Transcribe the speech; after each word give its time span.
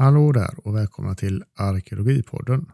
Hallå 0.00 0.32
där 0.32 0.66
och 0.66 0.76
välkomna 0.76 1.14
till 1.14 1.44
Arkeologipodden. 1.54 2.72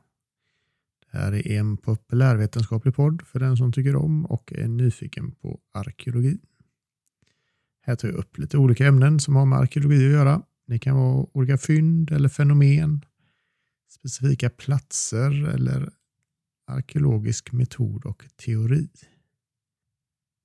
Det 1.12 1.18
här 1.18 1.32
är 1.32 1.58
en 1.58 1.76
populärvetenskaplig 1.76 2.94
podd 2.94 3.22
för 3.26 3.38
den 3.40 3.56
som 3.56 3.72
tycker 3.72 3.96
om 3.96 4.26
och 4.26 4.52
är 4.52 4.68
nyfiken 4.68 5.30
på 5.30 5.60
arkeologi. 5.74 6.38
Här 7.82 7.96
tar 7.96 8.08
jag 8.08 8.16
upp 8.16 8.38
lite 8.38 8.58
olika 8.58 8.86
ämnen 8.86 9.20
som 9.20 9.36
har 9.36 9.46
med 9.46 9.58
arkeologi 9.58 10.06
att 10.06 10.12
göra. 10.12 10.42
Det 10.66 10.78
kan 10.78 10.96
vara 10.96 11.26
olika 11.32 11.58
fynd 11.58 12.10
eller 12.10 12.28
fenomen, 12.28 13.04
specifika 13.90 14.50
platser 14.50 15.48
eller 15.48 15.90
arkeologisk 16.66 17.52
metod 17.52 18.06
och 18.06 18.24
teori. 18.44 18.88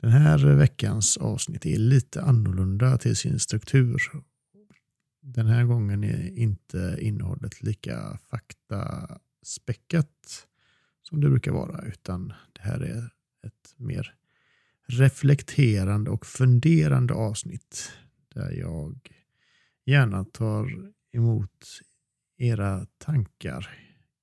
Den 0.02 0.12
här 0.12 0.56
veckans 0.56 1.18
avsnitt 1.18 1.66
är 1.66 1.78
lite 1.78 2.22
annorlunda 2.22 2.98
till 2.98 3.16
sin 3.16 3.40
struktur 3.40 3.98
den 5.22 5.48
här 5.48 5.64
gången 5.64 6.04
är 6.04 6.38
inte 6.38 6.98
innehållet 7.02 7.64
lika 7.64 8.20
faktaspäckat 8.30 10.48
som 11.02 11.22
det 11.22 11.30
brukar 11.30 11.52
vara, 11.52 11.82
utan 11.82 12.34
det 12.54 12.62
här 12.62 12.80
är 12.80 13.10
ett 13.48 13.74
mer 13.76 14.16
reflekterande 14.88 16.12
och 16.12 16.26
funderande 16.26 17.14
avsnitt 17.14 17.92
där 18.34 18.52
jag 18.52 19.12
gärna 19.86 20.26
tar 20.26 20.94
emot 21.12 21.66
era 22.38 22.86
tankar 22.98 23.70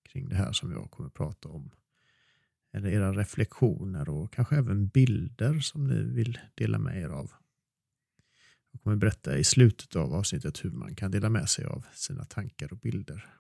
kring 0.03 0.29
det 0.29 0.37
här 0.37 0.53
som 0.53 0.73
jag 0.73 0.91
kommer 0.91 1.09
att 1.09 1.15
prata 1.15 1.49
om. 1.49 1.71
Eller 2.73 2.89
era 2.89 3.13
reflektioner 3.13 4.09
och 4.09 4.33
kanske 4.33 4.57
även 4.57 4.89
bilder 4.89 5.61
som 5.61 5.87
ni 5.87 6.03
vill 6.03 6.39
dela 6.55 6.79
med 6.79 7.03
er 7.03 7.09
av. 7.09 7.33
Jag 8.79 8.83
kommer 8.83 8.97
berätta 8.97 9.39
i 9.39 9.45
slutet 9.45 9.97
av 9.97 10.15
avsnittet 10.15 10.65
hur 10.65 10.71
man 10.71 10.95
kan 10.95 11.11
dela 11.11 11.29
med 11.29 11.49
sig 11.49 11.65
av 11.65 11.85
sina 11.95 12.25
tankar 12.25 12.73
och 12.73 12.79
bilder. 12.79 13.35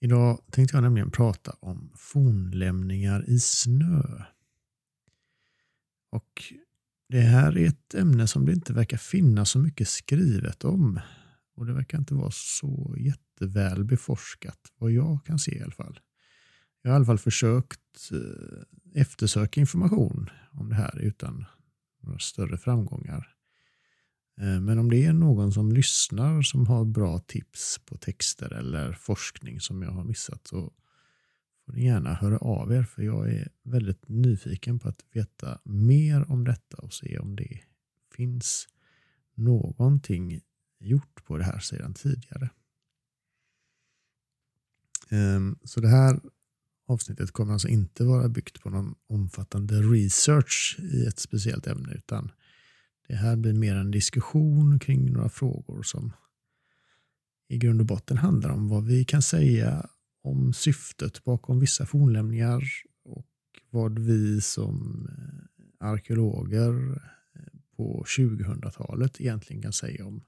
Idag 0.00 0.40
tänkte 0.50 0.76
jag 0.76 0.82
nämligen 0.82 1.10
prata 1.10 1.56
om 1.60 1.92
fornlämningar 1.96 3.30
i 3.30 3.40
snö. 3.40 4.24
Och 6.10 6.52
Det 7.08 7.20
här 7.20 7.58
är 7.58 7.68
ett 7.68 7.94
ämne 7.94 8.26
som 8.26 8.46
det 8.46 8.52
inte 8.52 8.72
verkar 8.72 8.96
finnas 8.96 9.50
så 9.50 9.58
mycket 9.58 9.88
skrivet 9.88 10.64
om. 10.64 11.00
Och 11.56 11.66
det 11.66 11.72
verkar 11.72 11.98
inte 11.98 12.14
vara 12.14 12.30
så 12.30 12.94
jätteväl 12.98 13.84
beforskat, 13.84 14.72
vad 14.78 14.90
jag 14.92 15.24
kan 15.24 15.38
se 15.38 15.58
i 15.58 15.62
alla 15.62 15.72
fall. 15.72 16.00
Jag 16.82 16.90
har 16.90 16.94
i 16.94 16.96
alla 16.96 17.06
fall 17.06 17.18
försökt 17.18 18.10
eh, 18.12 19.00
eftersöka 19.00 19.60
information 19.60 20.30
om 20.50 20.68
det 20.68 20.74
här 20.74 20.98
utan 20.98 21.46
några 22.00 22.18
större 22.18 22.58
framgångar. 22.58 23.34
Eh, 24.40 24.60
men 24.60 24.78
om 24.78 24.90
det 24.90 25.04
är 25.04 25.12
någon 25.12 25.52
som 25.52 25.72
lyssnar 25.72 26.42
som 26.42 26.66
har 26.66 26.84
bra 26.84 27.18
tips 27.18 27.78
på 27.86 27.96
texter 27.96 28.52
eller 28.52 28.92
forskning 28.92 29.60
som 29.60 29.82
jag 29.82 29.90
har 29.90 30.04
missat 30.04 30.46
så 30.46 30.72
får 31.64 31.72
ni 31.72 31.84
gärna 31.84 32.14
höra 32.14 32.38
av 32.38 32.72
er 32.72 32.82
för 32.82 33.02
jag 33.02 33.32
är 33.32 33.48
väldigt 33.62 34.08
nyfiken 34.08 34.78
på 34.78 34.88
att 34.88 35.04
veta 35.12 35.60
mer 35.64 36.30
om 36.30 36.44
detta 36.44 36.76
och 36.76 36.92
se 36.92 37.18
om 37.18 37.36
det 37.36 37.60
finns 38.14 38.68
någonting 39.34 40.40
gjort 40.78 41.24
på 41.24 41.36
det 41.36 41.44
här 41.44 41.58
sedan 41.58 41.94
tidigare. 41.94 42.50
Ehm, 45.10 45.58
så 45.64 45.80
det 45.80 45.88
här 45.88 46.20
avsnittet 46.90 47.30
kommer 47.30 47.52
alltså 47.52 47.68
inte 47.68 48.04
vara 48.04 48.28
byggt 48.28 48.62
på 48.62 48.70
någon 48.70 48.94
omfattande 49.08 49.74
research 49.74 50.76
i 50.92 51.06
ett 51.06 51.18
speciellt 51.18 51.66
ämne 51.66 51.92
utan 51.94 52.32
det 53.08 53.16
här 53.16 53.36
blir 53.36 53.52
mer 53.52 53.76
en 53.76 53.90
diskussion 53.90 54.78
kring 54.78 55.12
några 55.12 55.28
frågor 55.28 55.82
som 55.82 56.12
i 57.48 57.58
grund 57.58 57.80
och 57.80 57.86
botten 57.86 58.16
handlar 58.16 58.50
om 58.50 58.68
vad 58.68 58.84
vi 58.84 59.04
kan 59.04 59.22
säga 59.22 59.86
om 60.22 60.52
syftet 60.52 61.24
bakom 61.24 61.60
vissa 61.60 61.86
fornlämningar 61.86 62.62
och 63.04 63.26
vad 63.70 63.98
vi 63.98 64.40
som 64.40 65.06
eh, 65.08 65.88
arkeologer 65.88 67.00
eh, 67.34 67.60
på 67.76 68.04
2000-talet 68.18 69.20
egentligen 69.20 69.62
kan 69.62 69.72
säga 69.72 70.06
om 70.06 70.24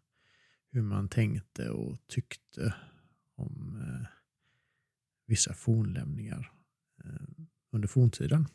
hur 0.71 0.83
man 0.83 1.09
tänkte 1.09 1.71
och 1.71 1.99
tyckte 2.09 2.75
om 3.37 3.83
eh, 3.83 4.07
vissa 5.27 5.55
fornlämningar 5.55 6.53
eh, 7.05 7.45
under 7.73 7.89
forntiden. 7.89 8.49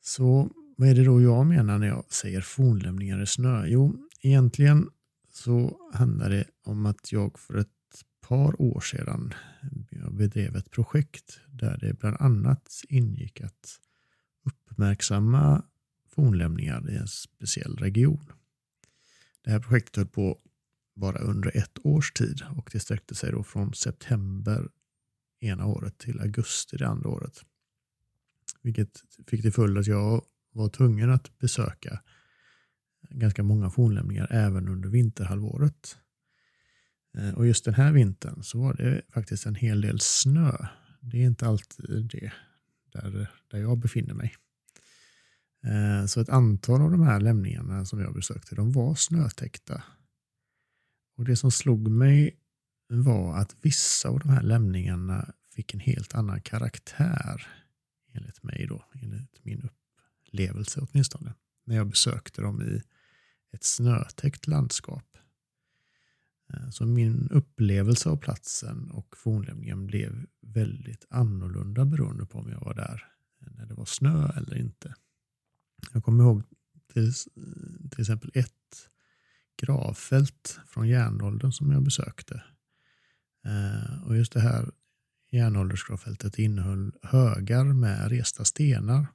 Så 0.00 0.50
vad 0.76 0.88
är 0.88 0.94
det 0.94 1.04
då 1.04 1.22
jag 1.22 1.46
menar 1.46 1.78
när 1.78 1.86
jag 1.86 2.04
säger 2.12 2.40
fornlämningar 2.40 3.22
i 3.22 3.26
snö? 3.26 3.66
Jo, 3.66 4.08
egentligen 4.20 4.90
så 5.32 5.78
handlar 5.94 6.30
det 6.30 6.44
om 6.62 6.86
att 6.86 7.12
jag 7.12 7.38
för 7.38 7.56
ett 7.56 7.68
par 8.20 8.62
år 8.62 8.80
sedan 8.80 9.34
bedrev 10.10 10.56
ett 10.56 10.70
projekt 10.70 11.40
där 11.48 11.78
det 11.78 11.94
bland 11.94 12.16
annat 12.20 12.82
ingick 12.88 13.40
att 13.40 13.80
uppmärksamma 14.44 15.64
fornlämningar 16.08 16.90
i 16.90 16.96
en 16.96 17.08
speciell 17.08 17.76
region. 17.76 18.32
Det 19.44 19.50
här 19.50 19.60
projektet 19.60 19.96
höll 19.96 20.06
på 20.06 20.38
bara 20.94 21.18
under 21.18 21.56
ett 21.56 21.78
års 21.82 22.12
tid 22.12 22.42
och 22.56 22.70
det 22.72 22.80
sträckte 22.80 23.14
sig 23.14 23.32
då 23.32 23.44
från 23.44 23.74
september 23.74 24.68
ena 25.40 25.66
året 25.66 25.98
till 25.98 26.20
augusti 26.20 26.76
det 26.76 26.88
andra 26.88 27.08
året. 27.08 27.44
Vilket 28.62 29.02
fick 29.26 29.42
till 29.42 29.52
följd 29.52 29.78
att 29.78 29.86
jag 29.86 30.24
var 30.52 30.68
tvungen 30.68 31.10
att 31.10 31.38
besöka 31.38 32.02
ganska 33.10 33.42
många 33.42 33.70
fornlämningar 33.70 34.26
även 34.30 34.68
under 34.68 34.88
vinterhalvåret. 34.88 35.98
Eh, 37.18 37.34
och 37.34 37.46
just 37.46 37.64
den 37.64 37.74
här 37.74 37.92
vintern 37.92 38.42
så 38.42 38.58
var 38.58 38.74
det 38.74 39.02
faktiskt 39.08 39.46
en 39.46 39.54
hel 39.54 39.80
del 39.80 40.00
snö. 40.00 40.52
Det 41.00 41.16
är 41.16 41.26
inte 41.26 41.46
alltid 41.46 42.08
det 42.10 42.32
där, 42.92 43.30
där 43.50 43.58
jag 43.58 43.78
befinner 43.78 44.14
mig. 44.14 44.34
Eh, 45.64 46.06
så 46.06 46.20
ett 46.20 46.28
antal 46.28 46.82
av 46.82 46.90
de 46.90 47.02
här 47.02 47.20
lämningarna 47.20 47.84
som 47.84 48.00
jag 48.00 48.14
besökte, 48.14 48.54
de 48.54 48.72
var 48.72 48.94
snötäckta. 48.94 49.82
Och 51.16 51.24
det 51.24 51.36
som 51.36 51.50
slog 51.50 51.88
mig 51.88 52.36
var 52.88 53.36
att 53.36 53.56
vissa 53.60 54.08
av 54.08 54.18
de 54.18 54.28
här 54.28 54.42
lämningarna 54.42 55.34
fick 55.50 55.74
en 55.74 55.80
helt 55.80 56.14
annan 56.14 56.40
karaktär. 56.40 57.46
Enligt 58.12 58.42
mig 58.42 58.66
då, 58.68 58.84
enligt 58.94 59.44
min 59.44 59.68
upplevelse 60.26 60.80
åtminstone. 60.80 61.34
När 61.64 61.76
jag 61.76 61.86
besökte 61.86 62.42
dem 62.42 62.62
i 62.62 62.82
ett 63.52 63.64
snötäckt 63.64 64.46
landskap. 64.46 65.18
Eh, 66.52 66.70
så 66.70 66.86
min 66.86 67.28
upplevelse 67.30 68.08
av 68.08 68.16
platsen 68.16 68.90
och 68.90 69.16
fornlämningen 69.16 69.86
blev 69.86 70.26
väldigt 70.40 71.06
annorlunda 71.10 71.84
beroende 71.84 72.26
på 72.26 72.38
om 72.38 72.50
jag 72.50 72.60
var 72.60 72.74
där 72.74 73.12
när 73.50 73.66
det 73.66 73.74
var 73.74 73.84
snö 73.84 74.28
eller 74.36 74.56
inte. 74.56 74.94
Jag 75.92 76.04
kommer 76.04 76.24
ihåg 76.24 76.42
till, 76.92 77.12
till 77.90 78.00
exempel 78.00 78.30
ett 78.34 78.90
gravfält 79.56 80.60
från 80.66 80.88
järnåldern 80.88 81.52
som 81.52 81.72
jag 81.72 81.82
besökte. 81.82 82.42
Eh, 83.44 84.02
och 84.06 84.16
just 84.16 84.32
det 84.32 84.40
här 84.40 84.70
järnåldersgravfältet 85.30 86.38
innehöll 86.38 86.92
högar 87.02 87.64
med 87.64 88.08
resta 88.08 88.44
stenar, 88.44 89.06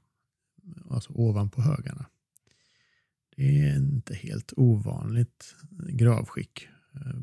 alltså 0.89 1.11
ovanpå 1.13 1.61
högarna. 1.61 2.05
Det 3.35 3.61
är 3.61 3.75
inte 3.75 4.15
helt 4.15 4.53
ovanligt 4.57 5.55
gravskick 5.89 6.67
eh, 6.93 7.19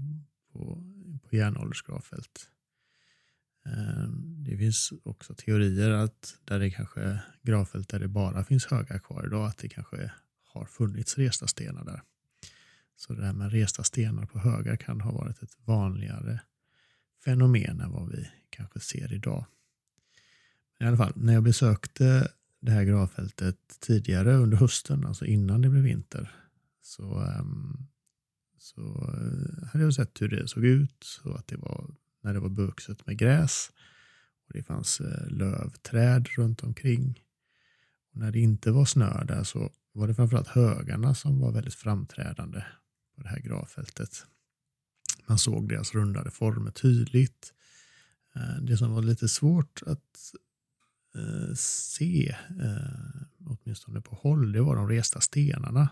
på, 0.52 0.84
på 1.22 1.36
järnåldersgravfält. 1.36 2.50
Eh, 3.66 4.08
det 4.46 4.56
finns 4.56 4.92
också 5.02 5.34
teorier 5.34 5.90
att 5.90 6.38
där 6.44 6.58
det 6.58 6.70
kanske 6.70 7.20
gravfält 7.42 7.88
där 7.88 8.00
det 8.00 8.08
bara 8.08 8.44
finns 8.44 8.66
högar 8.66 8.98
kvar 8.98 9.26
idag, 9.26 9.46
att 9.46 9.58
det 9.58 9.68
kanske 9.68 10.12
har 10.42 10.64
funnits 10.64 11.18
resta 11.18 11.46
stenar 11.46 11.84
där. 11.84 12.02
Så 12.96 13.14
det 13.14 13.26
här 13.26 13.32
med 13.32 13.52
resta 13.52 13.82
stenar 13.82 14.26
på 14.26 14.38
högar 14.38 14.76
kan 14.76 15.00
ha 15.00 15.12
varit 15.12 15.42
ett 15.42 15.56
vanligare 15.64 16.40
fenomen 17.24 17.80
än 17.80 17.92
vad 17.92 18.08
vi 18.08 18.28
kanske 18.50 18.80
ser 18.80 19.12
idag. 19.12 19.44
Men 20.78 20.86
I 20.86 20.88
alla 20.88 20.96
fall, 20.96 21.12
när 21.16 21.32
jag 21.34 21.42
besökte 21.42 22.28
det 22.60 22.70
här 22.70 22.84
gravfältet 22.84 23.56
tidigare 23.80 24.34
under 24.34 24.56
hösten, 24.56 25.06
alltså 25.06 25.24
innan 25.24 25.62
det 25.62 25.68
blev 25.68 25.82
vinter, 25.82 26.30
så, 26.82 27.18
ehm, 27.18 27.86
så 28.58 28.80
eh, 28.82 29.66
hade 29.66 29.84
jag 29.84 29.94
sett 29.94 30.22
hur 30.22 30.28
det 30.28 30.48
såg 30.48 30.64
ut. 30.64 30.96
Så 31.04 31.32
att 31.32 31.48
det 31.48 31.56
var 31.56 31.94
när 32.22 32.34
det 32.34 32.40
var 32.40 32.48
buxet 32.48 33.06
med 33.06 33.18
gräs 33.18 33.70
och 34.46 34.52
det 34.54 34.62
fanns 34.62 35.00
eh, 35.00 35.28
lövträd 35.28 36.28
runt 36.28 36.62
omkring. 36.62 37.22
Och 38.12 38.20
när 38.20 38.32
det 38.32 38.40
inte 38.40 38.70
var 38.70 38.84
snö 38.84 39.24
där 39.24 39.44
så 39.44 39.72
var 39.92 40.08
det 40.08 40.14
framförallt 40.14 40.48
högarna 40.48 41.14
som 41.14 41.40
var 41.40 41.52
väldigt 41.52 41.74
framträdande 41.74 42.64
på 43.16 43.22
det 43.22 43.28
här 43.28 43.40
gravfältet. 43.40 44.26
Man 45.26 45.38
såg 45.38 45.68
deras 45.68 45.94
rundade 45.94 46.30
former 46.30 46.70
tydligt. 46.70 47.52
Eh, 48.34 48.62
det 48.62 48.76
som 48.76 48.92
var 48.92 49.02
lite 49.02 49.28
svårt 49.28 49.82
att 49.86 50.34
eh, 51.14 51.54
se, 51.56 52.36
eh, 52.60 53.22
åtminstone 53.46 54.00
på 54.00 54.14
håll, 54.14 54.52
det 54.52 54.60
var 54.60 54.76
de 54.76 54.88
resta 54.88 55.20
stenarna. 55.20 55.88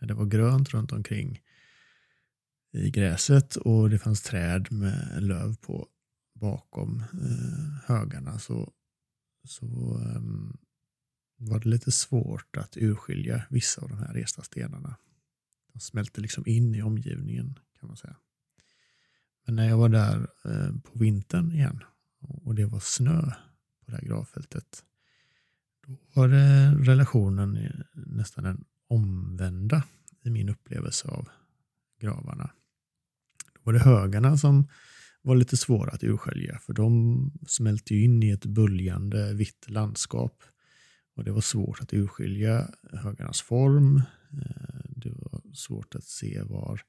Det 0.00 0.14
var 0.14 0.26
grönt 0.26 0.74
runt 0.74 0.92
omkring 0.92 1.40
i 2.72 2.90
gräset 2.90 3.56
och 3.56 3.90
det 3.90 3.98
fanns 3.98 4.22
träd 4.22 4.72
med 4.72 5.22
löv 5.22 5.56
på 5.56 5.88
bakom 6.34 7.04
högarna 7.84 8.38
så, 8.38 8.72
så 9.44 9.66
ehm, 10.04 10.56
var 11.36 11.60
det 11.60 11.68
lite 11.68 11.92
svårt 11.92 12.56
att 12.56 12.76
urskilja 12.76 13.42
vissa 13.50 13.82
av 13.82 13.88
de 13.88 13.98
här 13.98 14.14
resta 14.14 14.42
stenarna. 14.42 14.96
De 15.72 15.80
smälte 15.80 16.20
liksom 16.20 16.44
in 16.46 16.74
i 16.74 16.82
omgivningen 16.82 17.58
kan 17.80 17.86
man 17.86 17.96
säga. 17.96 18.16
Men 19.46 19.56
när 19.56 19.68
jag 19.68 19.76
var 19.76 19.88
där 19.88 20.28
eh, 20.44 20.76
på 20.82 20.98
vintern 20.98 21.52
igen 21.52 21.84
och 22.20 22.54
det 22.54 22.64
var 22.64 22.80
snö 22.80 23.22
på 23.84 23.90
det 23.90 23.92
här 23.92 24.02
gravfältet. 24.02 24.84
Då 25.86 25.98
var 26.14 26.28
det 26.28 26.74
relationen 26.74 27.82
nästan 27.94 28.44
den 28.44 28.64
omvända 28.88 29.84
i 30.22 30.30
min 30.30 30.48
upplevelse 30.48 31.08
av 31.08 31.28
gravarna. 32.00 32.50
Då 33.54 33.60
var 33.62 33.72
det 33.72 33.78
högarna 33.78 34.36
som 34.36 34.68
var 35.22 35.36
lite 35.36 35.56
svåra 35.56 35.90
att 35.90 36.04
urskölja. 36.04 36.58
för 36.58 36.72
de 36.72 37.32
smälte 37.46 37.94
in 37.94 38.22
i 38.22 38.30
ett 38.30 38.46
böljande 38.46 39.34
vitt 39.34 39.70
landskap. 39.70 40.42
Och 41.16 41.24
Det 41.24 41.32
var 41.32 41.40
svårt 41.40 41.80
att 41.80 41.92
urskilja 41.92 42.68
högarnas 42.92 43.42
form. 43.42 43.96
Eh, 44.32 44.71
Svårt 45.52 45.94
att 45.94 46.04
se 46.04 46.42
var 46.42 46.80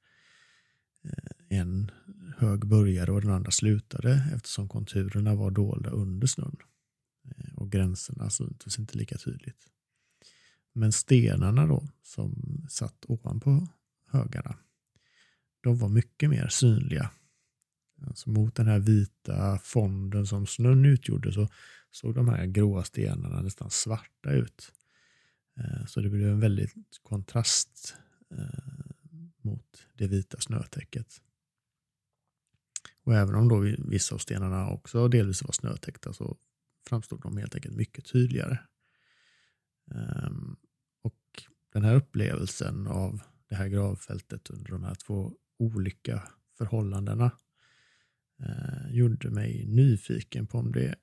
eh, 1.03 1.57
en 1.59 1.91
hög 2.37 2.67
började 2.67 3.11
och 3.11 3.21
den 3.21 3.31
andra 3.31 3.51
slutade 3.51 4.23
eftersom 4.35 4.69
konturerna 4.69 5.35
var 5.35 5.51
dolda 5.51 5.89
under 5.89 6.27
snön. 6.27 6.57
Eh, 7.25 7.53
och 7.55 7.71
gränserna 7.71 8.29
syntes 8.29 8.79
inte 8.79 8.97
lika 8.97 9.17
tydligt. 9.17 9.67
Men 10.73 10.91
stenarna 10.91 11.67
då 11.67 11.87
som 12.03 12.61
satt 12.69 13.05
ovanpå 13.07 13.67
högarna, 14.07 14.57
de 15.61 15.77
var 15.77 15.89
mycket 15.89 16.29
mer 16.29 16.47
synliga. 16.47 17.11
Alltså 18.07 18.29
mot 18.29 18.55
den 18.55 18.67
här 18.67 18.79
vita 18.79 19.59
fonden 19.63 20.27
som 20.27 20.47
snön 20.47 20.85
utgjorde 20.85 21.33
så 21.33 21.49
såg 21.91 22.15
de 22.15 22.29
här 22.29 22.45
gråa 22.45 22.83
stenarna 22.83 23.41
nästan 23.41 23.69
svarta 23.69 24.31
ut. 24.31 24.71
Eh, 25.57 25.85
så 25.85 26.01
det 26.01 26.09
blev 26.09 26.29
en 26.29 26.39
väldigt 26.39 26.73
kontrast 27.03 27.95
Eh, 28.37 28.73
mot 29.41 29.87
det 29.93 30.07
vita 30.07 30.39
snötäcket. 30.39 31.21
Och 33.03 33.15
även 33.15 33.35
om 33.35 33.47
då 33.47 33.59
vissa 33.77 34.15
av 34.15 34.19
stenarna 34.19 34.69
också 34.69 35.07
delvis 35.07 35.43
var 35.43 35.51
snötäckta 35.51 36.13
så 36.13 36.37
framstod 36.87 37.21
de 37.21 37.37
helt 37.37 37.55
enkelt 37.55 37.75
mycket 37.75 38.05
tydligare. 38.05 38.57
Ehm, 39.91 40.55
och 41.01 41.43
den 41.73 41.83
här 41.83 41.95
upplevelsen 41.95 42.87
av 42.87 43.21
det 43.47 43.55
här 43.55 43.67
gravfältet 43.67 44.49
under 44.49 44.71
de 44.71 44.83
här 44.83 44.95
två 44.95 45.33
olika 45.57 46.27
förhållandena 46.57 47.31
eh, 48.39 48.95
gjorde 48.95 49.29
mig 49.29 49.65
nyfiken 49.67 50.47
på 50.47 50.57
om 50.57 50.71
det 50.71 50.95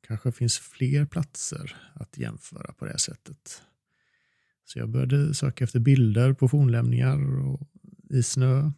kanske 0.00 0.32
finns 0.32 0.58
fler 0.58 1.06
platser 1.06 1.76
att 1.94 2.18
jämföra 2.18 2.72
på 2.72 2.84
det 2.84 2.98
sättet. 2.98 3.62
Så 4.64 4.78
jag 4.78 4.88
började 4.88 5.34
söka 5.34 5.64
efter 5.64 5.80
bilder 5.80 6.32
på 6.32 6.48
fornlämningar 6.48 7.46
och 7.46 7.68
i 8.10 8.22
snö 8.22 8.70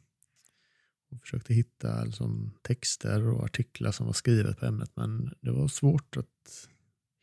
och 1.10 1.20
försökte 1.20 1.54
hitta 1.54 2.04
liksom, 2.04 2.52
texter 2.62 3.28
och 3.28 3.44
artiklar 3.44 3.92
som 3.92 4.06
var 4.06 4.12
skrivet 4.12 4.58
på 4.58 4.66
ämnet 4.66 4.90
men 4.94 5.34
det 5.40 5.50
var 5.50 5.68
svårt 5.68 6.16
att 6.16 6.68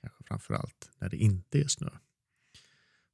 Kanske 0.00 0.24
framförallt 0.24 0.90
när 0.98 1.08
det 1.08 1.16
inte 1.16 1.60
är 1.60 1.68
snö. 1.68 1.90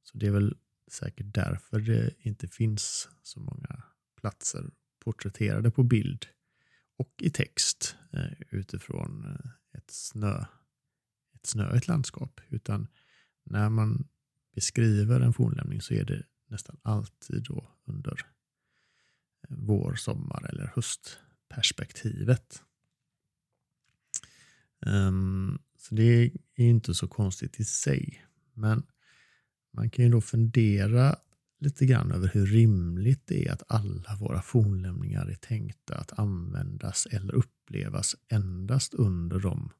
Så 0.03 0.17
det 0.17 0.27
är 0.27 0.31
väl 0.31 0.57
säkert 0.91 1.33
därför 1.33 1.79
det 1.79 2.13
inte 2.19 2.47
finns 2.47 3.09
så 3.23 3.39
många 3.39 3.83
platser 4.15 4.69
porträtterade 4.99 5.71
på 5.71 5.83
bild 5.83 6.27
och 6.99 7.13
i 7.17 7.29
text 7.29 7.95
eh, 8.13 8.31
utifrån 8.49 9.25
eh, 9.25 9.51
ett, 9.77 9.91
snö, 9.91 10.45
ett 11.35 11.45
snöigt 11.45 11.87
landskap. 11.87 12.41
Utan 12.49 12.87
när 13.45 13.69
man 13.69 14.07
beskriver 14.55 15.21
en 15.21 15.33
fornlämning 15.33 15.81
så 15.81 15.93
är 15.93 16.05
det 16.05 16.23
nästan 16.47 16.77
alltid 16.81 17.43
då 17.43 17.71
under 17.85 18.11
eh, 19.49 19.55
vår, 19.57 19.95
sommar 19.95 20.45
eller 20.49 20.71
höstperspektivet. 20.75 22.63
Ehm, 24.85 25.59
så 25.77 25.95
det 25.95 26.03
är 26.03 26.31
inte 26.55 26.93
så 26.93 27.07
konstigt 27.07 27.59
i 27.59 27.65
sig. 27.65 28.25
Men 28.53 28.83
man 29.73 29.89
kan 29.89 30.05
ju 30.05 30.11
då 30.11 30.21
fundera 30.21 31.15
lite 31.59 31.85
grann 31.85 32.11
över 32.11 32.27
hur 32.27 32.45
rimligt 32.45 33.27
det 33.27 33.47
är 33.47 33.53
att 33.53 33.63
alla 33.67 34.15
våra 34.15 34.41
fornlämningar 34.41 35.25
är 35.25 35.35
tänkta 35.35 35.97
att 35.97 36.19
användas 36.19 37.07
eller 37.11 37.35
upplevas 37.35 38.15
endast 38.29 38.93
under 38.93 39.39
de 39.39 39.71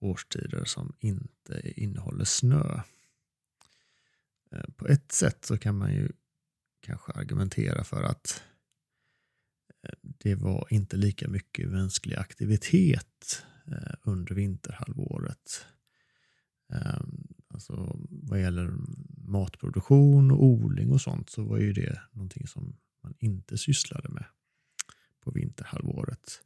årstider 0.00 0.64
som 0.64 0.92
inte 0.98 1.72
innehåller 1.80 2.24
snö. 2.24 2.80
Eh, 4.52 4.70
på 4.76 4.88
ett 4.88 5.12
sätt 5.12 5.44
så 5.44 5.58
kan 5.58 5.78
man 5.78 5.94
ju 5.94 6.12
kanske 6.80 7.12
argumentera 7.12 7.84
för 7.84 8.02
att 8.02 8.42
eh, 9.82 9.98
det 10.02 10.34
var 10.34 10.66
inte 10.70 10.96
lika 10.96 11.28
mycket 11.28 11.70
mänsklig 11.70 12.16
aktivitet 12.16 13.44
eh, 13.66 13.94
under 14.02 14.34
vinterhalvåret. 14.34 15.66
Ehm, 16.72 17.26
alltså 17.48 17.96
vad 18.10 18.40
gäller 18.40 18.74
matproduktion 19.30 20.30
och 20.30 20.44
odling 20.44 20.90
och 20.90 21.00
sånt 21.00 21.30
så 21.30 21.42
var 21.42 21.58
ju 21.58 21.72
det 21.72 22.00
någonting 22.12 22.46
som 22.46 22.76
man 23.02 23.14
inte 23.18 23.58
sysslade 23.58 24.08
med 24.08 24.24
på 25.20 25.30
vinterhalvåret. 25.30 26.42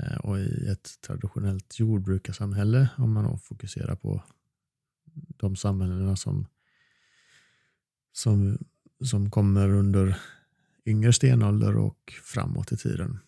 Eh, 0.00 0.16
och 0.16 0.38
i 0.38 0.66
ett 0.66 1.00
traditionellt 1.00 1.78
jordbrukarsamhälle, 1.78 2.88
om 2.96 3.12
man 3.12 3.24
då 3.24 3.38
fokuserar 3.38 3.96
på 3.96 4.24
de 5.36 5.56
samhällena 5.56 6.16
som 6.16 6.46
som, 8.12 8.58
som 9.04 9.30
kommer 9.30 9.68
under 9.68 10.18
yngre 10.86 11.12
stenålder 11.12 11.76
och 11.76 12.12
framåt 12.22 12.72
i 12.72 12.76
tiden 12.76 13.18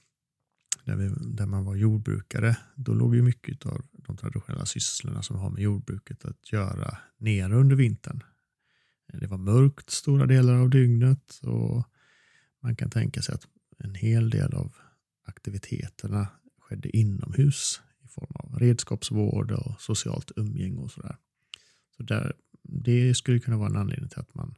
där, 0.84 0.96
vi, 0.96 1.12
där 1.20 1.46
man 1.46 1.64
var 1.64 1.74
jordbrukare, 1.74 2.56
då 2.74 2.94
låg 2.94 3.14
ju 3.14 3.22
mycket 3.22 3.66
av 3.66 3.86
de 3.92 4.16
traditionella 4.16 4.66
sysslorna 4.66 5.22
som 5.22 5.36
har 5.36 5.50
med 5.50 5.62
jordbruket 5.62 6.24
att 6.24 6.52
göra 6.52 6.98
nere 7.18 7.54
under 7.54 7.76
vintern. 7.76 8.22
Det 9.20 9.26
var 9.26 9.38
mörkt 9.38 9.90
stora 9.90 10.26
delar 10.26 10.54
av 10.54 10.70
dygnet 10.70 11.40
och 11.42 11.84
man 12.60 12.76
kan 12.76 12.90
tänka 12.90 13.22
sig 13.22 13.34
att 13.34 13.46
en 13.78 13.94
hel 13.94 14.30
del 14.30 14.54
av 14.54 14.76
aktiviteterna 15.24 16.28
skedde 16.58 16.96
inomhus 16.96 17.80
i 18.04 18.08
form 18.08 18.32
av 18.34 18.58
redskapsvård 18.58 19.50
och 19.50 19.80
socialt 19.80 20.32
umgänge 20.36 20.80
och 20.80 20.90
sådär. 20.90 21.16
Så 21.96 22.02
där, 22.02 22.36
det 22.62 23.14
skulle 23.14 23.40
kunna 23.40 23.56
vara 23.56 23.68
en 23.68 23.76
anledning 23.76 24.08
till 24.08 24.20
att 24.20 24.34
man 24.34 24.54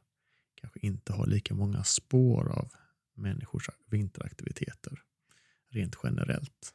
kanske 0.55 0.79
inte 0.79 1.13
har 1.13 1.27
lika 1.27 1.53
många 1.53 1.83
spår 1.83 2.51
av 2.51 2.71
människors 3.13 3.69
vinteraktiviteter 3.89 5.01
rent 5.69 5.95
generellt. 6.03 6.73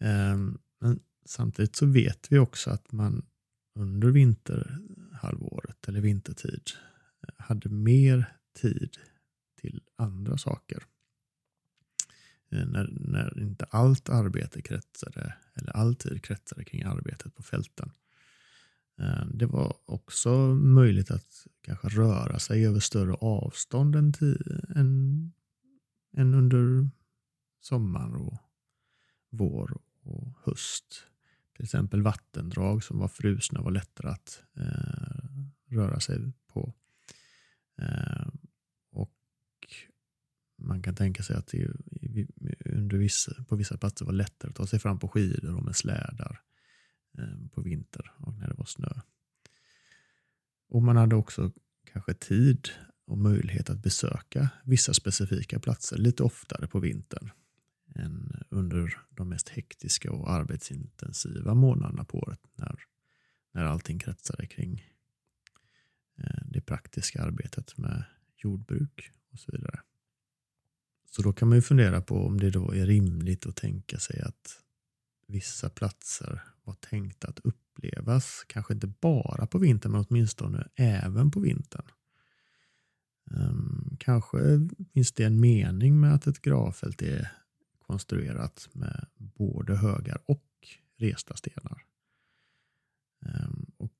Ehm, 0.00 0.58
men 0.78 1.00
samtidigt 1.24 1.76
så 1.76 1.86
vet 1.86 2.32
vi 2.32 2.38
också 2.38 2.70
att 2.70 2.92
man 2.92 3.26
under 3.74 4.08
vinter 4.08 4.78
vinterhalvåret 5.20 5.88
eller 5.88 6.00
vintertid 6.00 6.70
eh, 7.22 7.44
hade 7.44 7.68
mer 7.68 8.36
tid 8.60 8.96
till 9.60 9.82
andra 9.96 10.38
saker. 10.38 10.82
Eh, 12.52 12.66
när, 12.66 12.88
när 12.90 13.42
inte 13.42 13.64
allt 13.64 14.08
arbete 14.08 14.62
kretsade, 14.62 15.34
eller 15.54 15.76
alltid 15.76 16.24
kretsade 16.24 16.64
kring 16.64 16.82
arbetet 16.82 17.34
på 17.34 17.42
fälten. 17.42 17.92
Eh, 18.98 19.26
det 19.34 19.46
var 19.46 19.76
också 19.84 20.30
möjligt 20.54 21.10
att 21.10 21.46
kanske 21.62 21.88
röra 21.88 22.38
sig 22.38 22.66
över 22.66 22.80
större 22.80 23.14
avstånd 23.14 23.96
än, 23.96 24.12
än, 24.76 25.32
än 26.16 26.34
under 26.34 26.90
sommar 27.60 28.16
och 28.16 28.38
vår 29.30 29.80
och 30.02 30.32
höst. 30.44 31.06
Till 31.56 31.64
exempel 31.64 32.02
vattendrag 32.02 32.84
som 32.84 32.98
var 32.98 33.08
frusna 33.08 33.60
var 33.62 33.70
lättare 33.70 34.10
att 34.10 34.42
eh, 34.56 34.99
röra 35.70 36.00
sig 36.00 36.32
på. 36.46 36.74
Eh, 37.82 38.28
och 38.90 39.16
Man 40.58 40.82
kan 40.82 40.94
tänka 40.94 41.22
sig 41.22 41.36
att 41.36 41.46
det 41.46 41.68
under 42.64 42.96
vissa, 42.98 43.44
på 43.44 43.56
vissa 43.56 43.76
platser 43.76 44.04
var 44.04 44.12
lättare 44.12 44.48
att 44.48 44.56
ta 44.56 44.66
sig 44.66 44.78
fram 44.78 44.98
på 44.98 45.08
skidor 45.08 45.56
och 45.56 45.64
med 45.64 45.76
slädar 45.76 46.40
eh, 47.18 47.48
på 47.52 47.62
vinter 47.62 48.12
och 48.16 48.34
när 48.34 48.48
det 48.48 48.54
var 48.54 48.64
snö. 48.64 49.00
Och 50.68 50.82
Man 50.82 50.96
hade 50.96 51.16
också 51.16 51.52
kanske 51.92 52.14
tid 52.14 52.68
och 53.06 53.18
möjlighet 53.18 53.70
att 53.70 53.82
besöka 53.82 54.48
vissa 54.64 54.94
specifika 54.94 55.60
platser 55.60 55.98
lite 55.98 56.22
oftare 56.22 56.66
på 56.66 56.80
vintern 56.80 57.30
än 57.94 58.42
under 58.48 58.98
de 59.10 59.28
mest 59.28 59.48
hektiska 59.48 60.12
och 60.12 60.30
arbetsintensiva 60.30 61.54
månaderna 61.54 62.04
på 62.04 62.18
året 62.18 62.40
när, 62.54 62.80
när 63.52 63.64
allting 63.64 63.98
kretsade 63.98 64.46
kring 64.46 64.84
praktiska 66.70 67.22
arbetet 67.22 67.78
med 67.78 68.04
jordbruk 68.36 69.10
och 69.32 69.38
så 69.38 69.52
vidare. 69.52 69.80
Så 71.10 71.22
då 71.22 71.32
kan 71.32 71.48
man 71.48 71.58
ju 71.58 71.62
fundera 71.62 72.00
på 72.00 72.26
om 72.26 72.40
det 72.40 72.50
då 72.50 72.74
är 72.74 72.86
rimligt 72.86 73.46
att 73.46 73.56
tänka 73.56 73.98
sig 73.98 74.20
att 74.20 74.62
vissa 75.26 75.70
platser 75.70 76.42
var 76.64 76.74
tänkta 76.74 77.28
att 77.28 77.40
upplevas, 77.40 78.44
kanske 78.46 78.74
inte 78.74 78.86
bara 78.86 79.46
på 79.46 79.58
vintern 79.58 79.92
men 79.92 80.04
åtminstone 80.08 80.68
även 80.74 81.30
på 81.30 81.40
vintern. 81.40 81.86
Um, 83.30 83.96
kanske 84.00 84.38
finns 84.92 85.12
det 85.12 85.24
en 85.24 85.40
mening 85.40 86.00
med 86.00 86.14
att 86.14 86.26
ett 86.26 86.42
gravfält 86.42 87.02
är 87.02 87.32
konstruerat 87.78 88.68
med 88.72 89.06
både 89.16 89.76
högar 89.76 90.22
och 90.26 90.48
resta 90.96 91.36
stenar. 91.36 91.82
Um, 93.26 93.66
och 93.76 93.92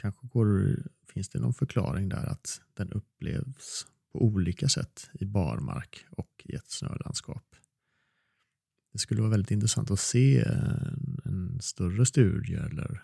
kanske 0.00 0.26
går, 0.26 0.76
finns 1.18 1.28
det 1.28 1.38
någon 1.38 1.54
förklaring 1.54 2.08
där 2.08 2.26
att 2.26 2.60
den 2.74 2.92
upplevs 2.92 3.86
på 4.12 4.22
olika 4.22 4.68
sätt 4.68 5.10
i 5.12 5.24
barmark 5.24 6.06
och 6.10 6.30
i 6.44 6.54
ett 6.54 6.70
snölandskap. 6.70 7.56
Det 8.92 8.98
skulle 8.98 9.20
vara 9.20 9.30
väldigt 9.30 9.50
intressant 9.50 9.90
att 9.90 10.00
se 10.00 10.40
en, 10.40 11.20
en 11.24 11.60
större 11.60 12.06
studie 12.06 12.54
eller 12.54 13.02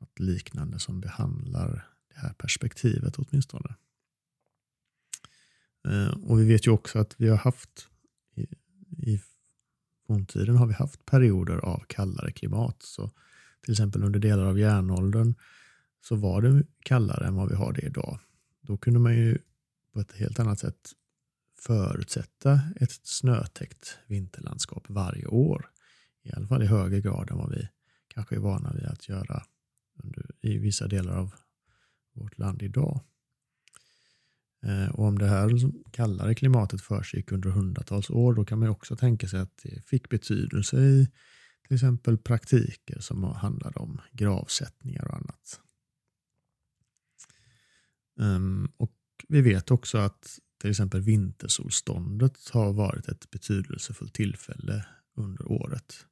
något 0.00 0.18
liknande 0.18 0.78
som 0.78 1.00
behandlar 1.00 1.88
det 2.08 2.20
här 2.20 2.32
perspektivet 2.32 3.16
åtminstone. 3.16 3.74
Eh, 5.88 6.08
och 6.08 6.40
vi 6.40 6.44
vet 6.44 6.66
ju 6.66 6.70
också 6.70 6.98
att 6.98 7.14
vi 7.18 7.28
har 7.28 7.38
haft 7.38 7.88
i, 8.34 8.46
i 9.12 9.20
forntiden 10.06 10.56
har 10.56 10.66
vi 10.66 10.74
haft 10.74 11.06
perioder 11.06 11.56
av 11.56 11.84
kallare 11.88 12.32
klimat. 12.32 12.82
Så 12.82 13.10
till 13.60 13.72
exempel 13.72 14.04
under 14.04 14.20
delar 14.20 14.44
av 14.44 14.58
järnåldern 14.58 15.34
så 16.02 16.16
var 16.16 16.42
det 16.42 16.62
kallare 16.84 17.26
än 17.26 17.34
vad 17.34 17.48
vi 17.48 17.54
har 17.54 17.72
det 17.72 17.80
idag. 17.80 18.18
Då 18.60 18.76
kunde 18.76 19.00
man 19.00 19.16
ju 19.16 19.38
på 19.92 20.00
ett 20.00 20.12
helt 20.12 20.40
annat 20.40 20.58
sätt 20.58 20.92
förutsätta 21.58 22.60
ett 22.76 22.92
snötäckt 23.02 23.98
vinterlandskap 24.06 24.84
varje 24.88 25.26
år. 25.26 25.70
I 26.22 26.32
alla 26.32 26.46
fall 26.46 26.62
i 26.62 26.66
högre 26.66 27.00
grad 27.00 27.30
än 27.30 27.38
vad 27.38 27.50
vi 27.50 27.68
kanske 28.08 28.36
är 28.36 28.40
vana 28.40 28.72
vid 28.72 28.84
att 28.84 29.08
göra 29.08 29.42
under, 30.02 30.30
i 30.40 30.58
vissa 30.58 30.86
delar 30.86 31.16
av 31.16 31.34
vårt 32.14 32.38
land 32.38 32.62
idag. 32.62 33.00
Eh, 34.62 34.88
och 34.88 35.04
om 35.04 35.18
det 35.18 35.26
här 35.26 35.50
kallare 35.90 36.34
klimatet 36.34 36.80
försiggick 36.80 37.32
under 37.32 37.50
hundratals 37.50 38.10
år, 38.10 38.34
då 38.34 38.44
kan 38.44 38.58
man 38.58 38.68
också 38.68 38.96
tänka 38.96 39.28
sig 39.28 39.40
att 39.40 39.56
det 39.62 39.86
fick 39.86 40.08
betydelse 40.08 40.76
i 40.76 41.08
till 41.66 41.74
exempel 41.74 42.18
praktiker 42.18 43.00
som 43.00 43.24
handlade 43.24 43.78
om 43.78 44.00
gravsättningar 44.12 45.04
och 45.08 45.16
annat. 45.16 45.60
Um, 48.16 48.72
och 48.76 48.96
vi 49.28 49.40
vet 49.40 49.70
också 49.70 49.98
att 49.98 50.38
till 50.60 50.70
exempel 50.70 51.00
vintersolståndet 51.00 52.48
har 52.52 52.72
varit 52.72 53.08
ett 53.08 53.30
betydelsefullt 53.30 54.14
tillfälle 54.14 54.86
under 55.14 55.52
året. 55.52 56.06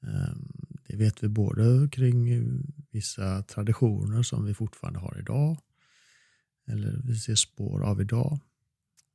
Um, 0.00 0.52
det 0.88 0.96
vet 0.96 1.24
vi 1.24 1.28
både 1.28 1.88
kring 1.92 2.28
vissa 2.90 3.42
traditioner 3.42 4.22
som 4.22 4.44
vi 4.44 4.54
fortfarande 4.54 4.98
har 4.98 5.18
idag 5.18 5.58
eller 6.66 7.00
vi 7.04 7.16
ser 7.16 7.34
spår 7.34 7.84
av 7.84 8.00
idag. 8.00 8.40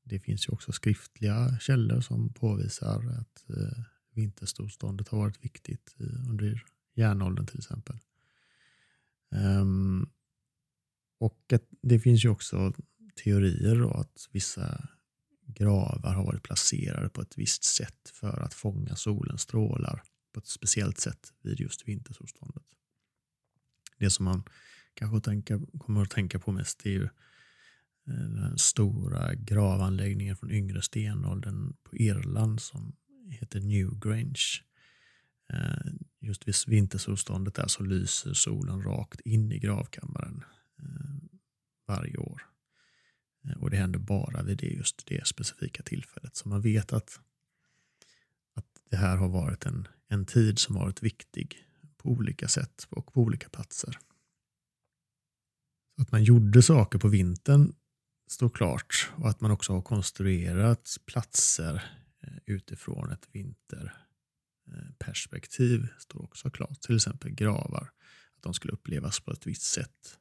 Det 0.03 0.19
finns 0.19 0.47
ju 0.47 0.51
också 0.51 0.71
skriftliga 0.71 1.59
källor 1.59 2.01
som 2.01 2.33
påvisar 2.33 3.17
att 3.19 3.45
uh, 3.49 3.83
vintersolståndet 4.13 5.07
har 5.07 5.17
varit 5.17 5.45
viktigt 5.45 5.95
eh, 5.99 6.29
under 6.29 6.63
järnåldern 6.95 7.45
till 7.45 7.57
exempel. 7.57 7.99
Um, 9.29 10.09
och 11.21 11.53
att 11.53 11.63
det 11.81 11.99
finns 11.99 12.25
ju 12.25 12.29
också 12.29 12.73
teorier 13.23 13.75
då 13.75 13.91
att 13.91 14.29
vissa 14.31 14.89
gravar 15.45 16.13
har 16.13 16.25
varit 16.25 16.43
placerade 16.43 17.09
på 17.09 17.21
ett 17.21 17.37
visst 17.37 17.63
sätt 17.63 18.11
för 18.13 18.39
att 18.39 18.53
fånga 18.53 18.95
solens 18.95 19.41
strålar 19.41 20.03
på 20.33 20.39
ett 20.39 20.47
speciellt 20.47 20.99
sätt 20.99 21.33
vid 21.41 21.59
just 21.59 21.87
vintersolståndet. 21.87 22.63
Det 23.97 24.09
som 24.09 24.25
man 24.25 24.43
kanske 24.93 25.19
tänka, 25.19 25.59
kommer 25.79 26.01
att 26.01 26.09
tänka 26.09 26.39
på 26.39 26.51
mest 26.51 26.85
är 26.85 26.89
ju 26.89 27.03
eh, 27.03 28.29
den 28.29 28.57
stora 28.57 29.33
gravanläggningen 29.35 30.35
från 30.35 30.51
yngre 30.51 30.81
stenåldern 30.81 31.73
på 31.83 31.95
Irland 31.95 32.61
som 32.61 32.95
heter 33.29 33.59
Newgrange. 33.59 34.63
Eh, 35.53 35.91
just 36.19 36.47
vid 36.47 36.55
vintersolståndet 36.67 37.55
där 37.55 37.67
så 37.67 37.83
lyser 37.83 38.33
solen 38.33 38.83
rakt 38.83 39.19
in 39.19 39.51
i 39.51 39.59
gravkammaren 39.59 40.43
Eh, 40.81 41.15
varje 41.87 42.17
år. 42.17 42.41
Eh, 43.45 43.57
och 43.57 43.69
det 43.69 43.77
händer 43.77 43.99
bara 43.99 44.43
vid 44.43 44.57
det, 44.57 44.67
just 44.67 45.05
det 45.05 45.27
specifika 45.27 45.83
tillfället. 45.83 46.35
Så 46.35 46.49
man 46.49 46.61
vet 46.61 46.93
att, 46.93 47.19
att 48.53 48.65
det 48.89 48.97
här 48.97 49.17
har 49.17 49.29
varit 49.29 49.65
en, 49.65 49.87
en 50.07 50.25
tid 50.25 50.59
som 50.59 50.75
varit 50.75 51.03
viktig 51.03 51.67
på 51.97 52.09
olika 52.09 52.47
sätt 52.47 52.87
och 52.89 53.13
på 53.13 53.21
olika 53.21 53.49
platser. 53.49 53.97
att 55.97 56.11
man 56.11 56.23
gjorde 56.23 56.61
saker 56.61 56.99
på 56.99 57.07
vintern 57.07 57.73
står 58.27 58.49
klart 58.49 59.09
och 59.15 59.29
att 59.29 59.41
man 59.41 59.51
också 59.51 59.73
har 59.73 59.81
konstruerat 59.81 60.97
platser 61.05 61.75
eh, 62.23 62.37
utifrån 62.45 63.11
ett 63.11 63.27
vinterperspektiv 63.31 65.87
står 65.99 66.23
också 66.23 66.49
klart. 66.49 66.81
Till 66.81 66.95
exempel 66.95 67.31
gravar, 67.31 67.91
att 68.35 68.43
de 68.43 68.53
skulle 68.53 68.73
upplevas 68.73 69.19
på 69.19 69.31
ett 69.31 69.47
visst 69.47 69.61
sätt 69.61 70.17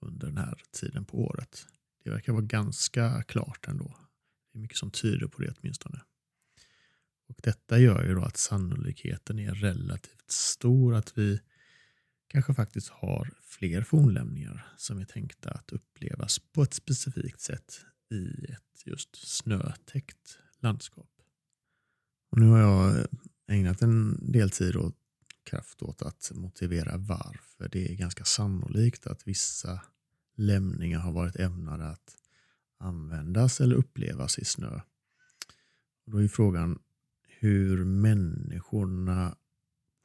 under 0.00 0.26
den 0.26 0.36
här 0.36 0.62
tiden 0.72 1.04
på 1.04 1.18
året. 1.18 1.66
Det 2.04 2.10
verkar 2.10 2.32
vara 2.32 2.44
ganska 2.44 3.22
klart 3.22 3.68
ändå. 3.68 3.96
Det 4.52 4.58
är 4.58 4.60
mycket 4.60 4.78
som 4.78 4.90
tyder 4.90 5.26
på 5.26 5.42
det 5.42 5.54
åtminstone. 5.58 6.00
Och 7.28 7.36
detta 7.42 7.78
gör 7.78 8.04
ju 8.04 8.14
då 8.14 8.22
att 8.22 8.36
sannolikheten 8.36 9.38
är 9.38 9.54
relativt 9.54 10.30
stor 10.30 10.94
att 10.94 11.18
vi 11.18 11.40
kanske 12.28 12.54
faktiskt 12.54 12.88
har 12.88 13.30
fler 13.42 13.82
fornlämningar 13.82 14.72
som 14.76 14.98
är 14.98 15.04
tänkta 15.04 15.50
att 15.50 15.72
upplevas 15.72 16.38
på 16.38 16.62
ett 16.62 16.74
specifikt 16.74 17.40
sätt 17.40 17.80
i 18.10 18.52
ett 18.52 18.86
just 18.86 19.28
snötäckt 19.28 20.38
landskap. 20.60 21.10
Och 22.30 22.38
nu 22.38 22.46
har 22.46 22.58
jag 22.58 23.06
ägnat 23.48 23.82
en 23.82 24.30
del 24.32 24.50
tid 24.50 24.76
åt 24.76 24.97
kraft 25.50 25.82
åt 25.82 26.02
att 26.02 26.32
motivera 26.34 26.96
varför 26.96 27.68
det 27.68 27.92
är 27.92 27.94
ganska 27.94 28.24
sannolikt 28.24 29.06
att 29.06 29.28
vissa 29.28 29.80
lämningar 30.36 30.98
har 30.98 31.12
varit 31.12 31.36
ämnade 31.36 31.86
att 31.88 32.16
användas 32.78 33.60
eller 33.60 33.76
upplevas 33.76 34.38
i 34.38 34.44
snö. 34.44 34.80
Och 36.06 36.12
då 36.12 36.22
är 36.22 36.28
frågan 36.28 36.78
hur 37.40 37.84
människorna 37.84 39.36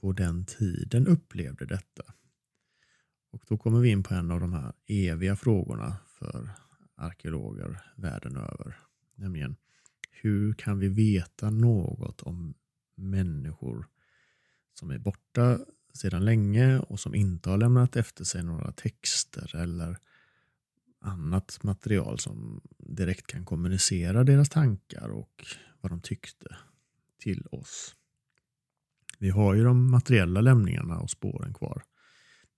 på 0.02 0.12
den 0.12 0.46
tiden 0.46 1.08
upplevde 1.08 1.66
detta. 1.66 2.04
Och 3.32 3.44
då 3.48 3.58
kommer 3.58 3.80
vi 3.80 3.90
in 3.90 4.04
på 4.04 4.14
en 4.14 4.32
av 4.32 4.40
de 4.40 4.54
här 4.54 4.74
eviga 4.88 5.36
frågorna 5.36 5.98
för 6.06 6.50
arkeologer 6.96 7.82
världen 7.96 8.38
över. 8.38 8.78
Nämligen 9.16 9.56
hur 10.12 10.54
kan 10.54 10.80
vi 10.80 10.88
veta 10.88 11.50
något 11.50 12.22
om 12.22 12.54
människor 12.96 13.88
som 14.74 14.92
är 14.92 14.98
borta 14.98 15.60
sedan 15.94 16.26
länge 16.26 16.80
och 16.80 17.00
som 17.00 17.16
inte 17.16 17.50
har 17.50 17.58
lämnat 17.58 17.96
efter 17.96 18.24
sig 18.24 18.44
några 18.44 18.72
texter 18.72 19.56
eller 19.56 19.98
annat 21.02 21.64
material 21.64 22.20
som 22.20 22.62
direkt 22.78 23.28
kan 23.28 23.46
kommunicera 23.46 24.24
deras 24.24 24.50
tankar 24.50 25.10
och 25.10 25.46
vad 25.82 25.92
de 25.92 26.02
tyckte 26.02 26.58
till 27.20 27.48
oss. 27.52 27.96
Vi 29.20 29.30
har 29.30 29.54
ju 29.54 29.64
de 29.64 29.92
materiella 29.92 30.42
lämningarna 30.42 31.00
och 31.00 31.10
spåren 31.10 31.54
kvar. 31.54 31.84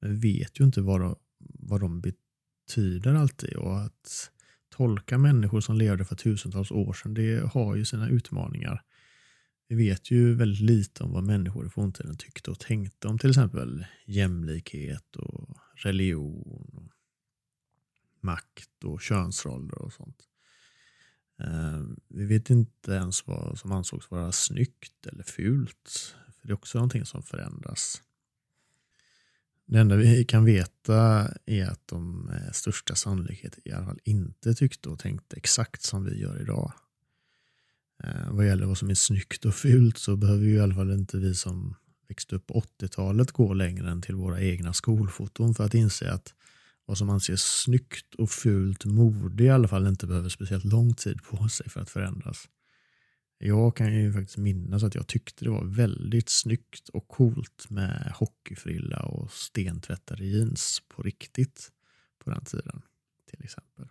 Men 0.01 0.19
vi 0.19 0.39
vet 0.39 0.60
ju 0.60 0.63
inte 0.63 0.81
vad 0.81 1.01
de, 1.01 1.15
vad 1.39 1.81
de 1.81 2.01
betyder 2.01 3.13
alltid. 3.13 3.55
Och 3.55 3.81
att 3.81 4.31
tolka 4.69 5.17
människor 5.17 5.62
som 5.62 5.75
levde 5.75 6.05
för 6.05 6.15
tusentals 6.15 6.72
år 6.72 6.93
sedan, 6.93 7.13
det 7.13 7.51
har 7.53 7.75
ju 7.75 7.86
sina 7.86 8.10
utmaningar. 8.10 8.84
Vi 9.67 9.75
vet 9.75 10.12
ju 10.12 10.36
väldigt 10.36 10.62
lite 10.62 11.03
om 11.03 11.12
vad 11.12 11.24
människor 11.24 11.65
i 11.65 11.69
forntiden 11.69 12.17
tyckte 12.17 12.51
och 12.51 12.60
tänkte 12.60 13.07
om 13.07 13.19
till 13.19 13.29
exempel 13.29 13.86
jämlikhet 14.05 15.15
och 15.15 15.57
religion, 15.75 16.72
och 16.74 16.91
makt 18.22 18.84
och 18.84 19.01
könsroller 19.01 19.81
och 19.81 19.93
sånt. 19.93 20.27
Ehm, 21.39 22.00
vi 22.07 22.25
vet 22.25 22.50
inte 22.50 22.91
ens 22.91 23.27
vad 23.27 23.60
som 23.60 23.72
ansågs 23.72 24.12
vara 24.12 24.31
snyggt 24.31 25.05
eller 25.05 25.24
fult. 25.24 26.15
För 26.39 26.48
Det 26.48 26.51
är 26.51 26.55
också 26.55 26.77
någonting 26.77 27.05
som 27.05 27.24
förändras. 27.24 28.01
Det 29.65 29.79
enda 29.79 29.95
vi 29.95 30.25
kan 30.25 30.45
veta 30.45 31.29
är 31.45 31.65
att 31.65 31.88
de 31.88 32.25
med 32.25 32.55
största 32.55 32.95
sannolikhet 32.95 33.60
i 33.65 33.72
alla 33.72 33.86
fall 33.86 34.00
inte 34.03 34.53
tyckte 34.53 34.89
och 34.89 35.00
tänkte 35.00 35.38
exakt 35.38 35.81
som 35.84 36.05
vi 36.05 36.19
gör 36.19 36.41
idag. 36.41 36.74
Eh, 38.04 38.32
vad 38.32 38.48
gäller 38.48 38.66
vad 38.66 38.78
som 38.78 38.90
är 38.90 38.96
snyggt 38.96 39.46
och 39.46 39.56
fult 39.56 39.98
så 39.98 40.16
behöver 40.16 40.46
ju 40.46 40.56
i 40.56 40.60
alla 40.60 40.75
fall 40.75 40.92
inte 40.92 41.18
vi 41.18 41.36
som 41.36 41.75
växte 42.08 42.36
upp 42.36 42.48
på 42.48 42.64
80-talet 42.80 43.32
gå 43.32 43.54
längre 43.54 43.92
än 43.92 44.02
till 44.02 44.16
våra 44.16 44.42
egna 44.42 44.74
skolfoton 44.74 45.56
för 45.56 45.64
att 45.64 45.74
inse 45.74 46.12
att 46.12 46.34
vad 46.86 46.98
som 46.98 47.10
anses 47.10 47.42
snyggt 47.42 48.16
och 48.16 48.32
fult 48.32 48.86
mode 48.86 49.44
i 49.44 49.50
alla 49.50 49.68
fall 49.68 49.88
inte 49.88 50.08
behöver 50.08 50.30
speciellt 50.30 50.66
lång 50.66 50.94
tid 50.94 51.24
på 51.24 51.50
sig 51.50 51.70
för 51.70 51.81
att 51.81 51.90
förändras. 51.90 52.50
Jag 53.38 53.75
kan 53.75 53.96
ju 53.96 54.14
faktiskt 54.14 54.38
minnas 54.38 54.84
att 54.84 54.96
jag 54.96 55.08
tyckte 55.08 55.46
det 55.46 55.51
var 55.51 55.66
väldigt 55.66 56.29
snyggt 56.29 56.90
och 56.90 57.08
coolt 57.08 57.70
med 57.70 58.12
hockeyfrilla 58.16 59.00
och 59.00 59.31
stentvättade 59.31 60.25
jeans 60.25 60.81
på 60.88 61.01
riktigt 61.03 61.72
på 62.24 62.29
den 62.29 62.46
tiden. 62.46 62.81
Till 63.29 63.44
exempel. 63.44 63.88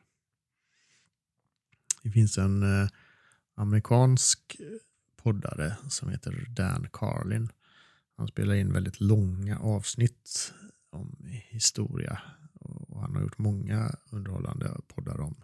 Det 2.03 2.11
finns 2.11 2.39
en 2.39 2.63
eh, 2.63 2.89
amerikansk 3.55 4.57
eh, 4.61 4.67
poddare 5.17 5.77
som 5.89 6.09
heter 6.09 6.47
Dan 6.49 6.89
Carlin. 6.93 7.49
Han 8.17 8.29
spelar 8.29 8.55
in 8.55 8.73
väldigt 8.73 9.01
långa 9.01 9.59
avsnitt 9.59 10.53
om 10.91 11.17
historia 11.29 12.23
och 12.89 13.01
han 13.01 13.15
har 13.15 13.23
gjort 13.23 13.39
många 13.39 13.97
underhållande 14.11 14.77
poddar 14.89 15.21
om 15.21 15.35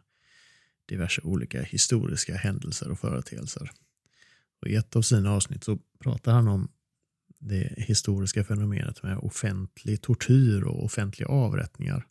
diverse 0.86 1.20
olika 1.22 1.62
historiska 1.62 2.36
händelser 2.36 2.90
och 2.90 2.98
företeelser. 2.98 3.70
Och 4.60 4.68
I 4.68 4.74
ett 4.74 4.96
av 4.96 5.02
sina 5.02 5.32
avsnitt 5.32 5.64
så 5.64 5.78
pratar 5.98 6.32
han 6.32 6.48
om 6.48 6.68
det 7.38 7.74
historiska 7.76 8.44
fenomenet 8.44 9.02
med 9.02 9.18
offentlig 9.18 10.02
tortyr 10.02 10.62
och 10.62 10.84
offentliga 10.84 11.28
avrättningar. 11.28 12.06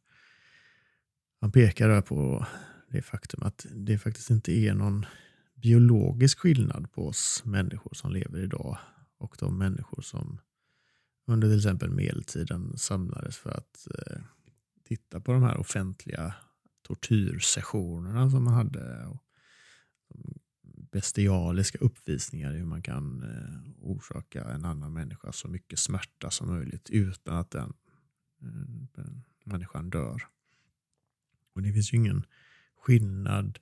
Han 1.41 1.51
pekar 1.51 1.89
där 1.89 2.01
på 2.01 2.45
det 2.91 3.01
faktum 3.01 3.43
att 3.43 3.65
det 3.71 3.97
faktiskt 3.97 4.29
inte 4.29 4.51
är 4.51 4.73
någon 4.73 5.05
biologisk 5.61 6.39
skillnad 6.39 6.91
på 6.91 7.07
oss 7.07 7.41
människor 7.45 7.93
som 7.93 8.11
lever 8.11 8.39
idag 8.39 8.77
och 9.17 9.35
de 9.39 9.57
människor 9.57 10.01
som 10.01 10.39
under 11.25 11.47
till 11.47 11.57
exempel 11.57 11.89
medeltiden 11.89 12.77
samlades 12.77 13.37
för 13.37 13.49
att 13.49 13.87
eh, 13.97 14.21
titta 14.83 15.19
på 15.19 15.33
de 15.33 15.43
här 15.43 15.57
offentliga 15.57 16.33
tortyrsessionerna 16.81 18.29
som 18.29 18.43
man 18.43 18.53
hade. 18.53 19.05
Och 19.05 19.23
bestialiska 20.91 21.77
uppvisningar 21.77 22.53
i 22.53 22.57
hur 22.57 22.65
man 22.65 22.81
kan 22.81 23.23
eh, 23.23 23.71
orsaka 23.81 24.43
en 24.43 24.65
annan 24.65 24.93
människa 24.93 25.31
så 25.31 25.47
mycket 25.47 25.79
smärta 25.79 26.31
som 26.31 26.47
möjligt 26.47 26.89
utan 26.89 27.37
att 27.37 27.51
den, 27.51 27.73
eh, 28.41 28.47
den 28.95 29.23
människan 29.43 29.89
dör. 29.89 30.23
Och 31.53 31.61
Det 31.61 31.73
finns 31.73 31.93
ju 31.93 31.97
ingen 31.97 32.25
skillnad 32.75 33.59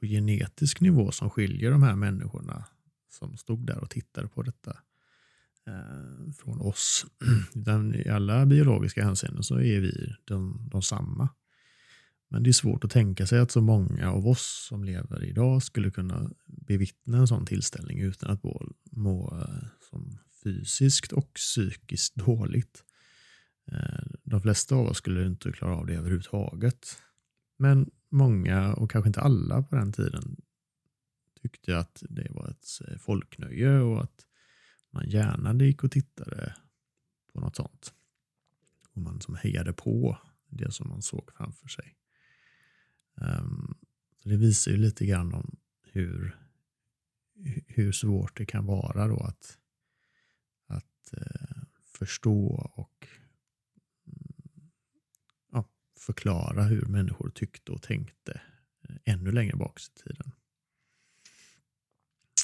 på 0.00 0.06
genetisk 0.06 0.80
nivå 0.80 1.12
som 1.12 1.30
skiljer 1.30 1.70
de 1.70 1.82
här 1.82 1.96
människorna 1.96 2.64
som 3.08 3.36
stod 3.36 3.66
där 3.66 3.78
och 3.78 3.90
tittade 3.90 4.28
på 4.28 4.42
detta 4.42 4.76
eh, 5.66 6.32
från 6.32 6.60
oss. 6.60 7.06
Utan 7.54 7.94
I 7.94 8.08
alla 8.08 8.46
biologiska 8.46 9.04
hänseenden 9.04 9.42
så 9.42 9.54
är 9.54 9.80
vi 9.80 10.14
de, 10.24 10.68
de 10.70 10.82
samma. 10.82 11.28
Men 12.28 12.42
det 12.42 12.50
är 12.50 12.52
svårt 12.52 12.84
att 12.84 12.90
tänka 12.90 13.26
sig 13.26 13.38
att 13.38 13.50
så 13.50 13.60
många 13.60 14.10
av 14.12 14.28
oss 14.28 14.66
som 14.68 14.84
lever 14.84 15.24
idag 15.24 15.62
skulle 15.62 15.90
kunna 15.90 16.30
bevittna 16.46 17.18
en 17.18 17.28
sån 17.28 17.46
tillställning 17.46 18.00
utan 18.00 18.30
att 18.30 18.42
må, 18.42 18.62
må 18.90 19.38
eh, 19.40 19.66
som 19.90 20.18
fysiskt 20.44 21.12
och 21.12 21.34
psykiskt 21.34 22.14
dåligt. 22.14 22.84
Eh, 23.72 24.06
de 24.22 24.42
flesta 24.42 24.74
av 24.74 24.86
oss 24.86 24.96
skulle 24.96 25.26
inte 25.26 25.52
klara 25.52 25.76
av 25.76 25.86
det 25.86 25.94
överhuvudtaget. 25.94 26.96
Men 27.58 27.90
många, 28.10 28.74
och 28.74 28.90
kanske 28.90 29.08
inte 29.08 29.20
alla 29.20 29.62
på 29.62 29.76
den 29.76 29.92
tiden, 29.92 30.36
tyckte 31.42 31.78
att 31.78 32.02
det 32.08 32.26
var 32.30 32.48
ett 32.48 32.66
eh, 32.88 32.98
folknöje 32.98 33.80
och 33.80 34.02
att 34.02 34.26
man 34.90 35.08
gärna 35.08 35.64
gick 35.64 35.84
och 35.84 35.90
tittade 35.90 36.56
på 37.32 37.40
något 37.40 37.56
sånt. 37.56 37.94
Och 38.92 39.02
man 39.02 39.20
som 39.20 39.34
hejade 39.34 39.72
på 39.72 40.18
det 40.48 40.72
som 40.72 40.88
man 40.88 41.02
såg 41.02 41.32
framför 41.32 41.68
sig. 41.68 41.96
Um, 43.14 43.78
så 44.22 44.28
det 44.28 44.36
visar 44.36 44.70
ju 44.70 44.76
lite 44.76 45.06
grann 45.06 45.34
om 45.34 45.56
hur, 45.82 46.38
hur 47.66 47.92
svårt 47.92 48.36
det 48.36 48.46
kan 48.46 48.66
vara 48.66 49.08
då 49.08 49.20
att, 49.20 49.58
att 50.66 51.14
uh, 51.16 51.62
förstå 51.84 52.70
och 52.74 53.08
förklara 56.00 56.62
hur 56.62 56.86
människor 56.86 57.30
tyckte 57.30 57.72
och 57.72 57.82
tänkte 57.82 58.40
eh, 58.88 58.96
ännu 59.04 59.32
längre 59.32 59.56
bak 59.56 59.80
i 59.80 60.02
tiden. 60.02 60.32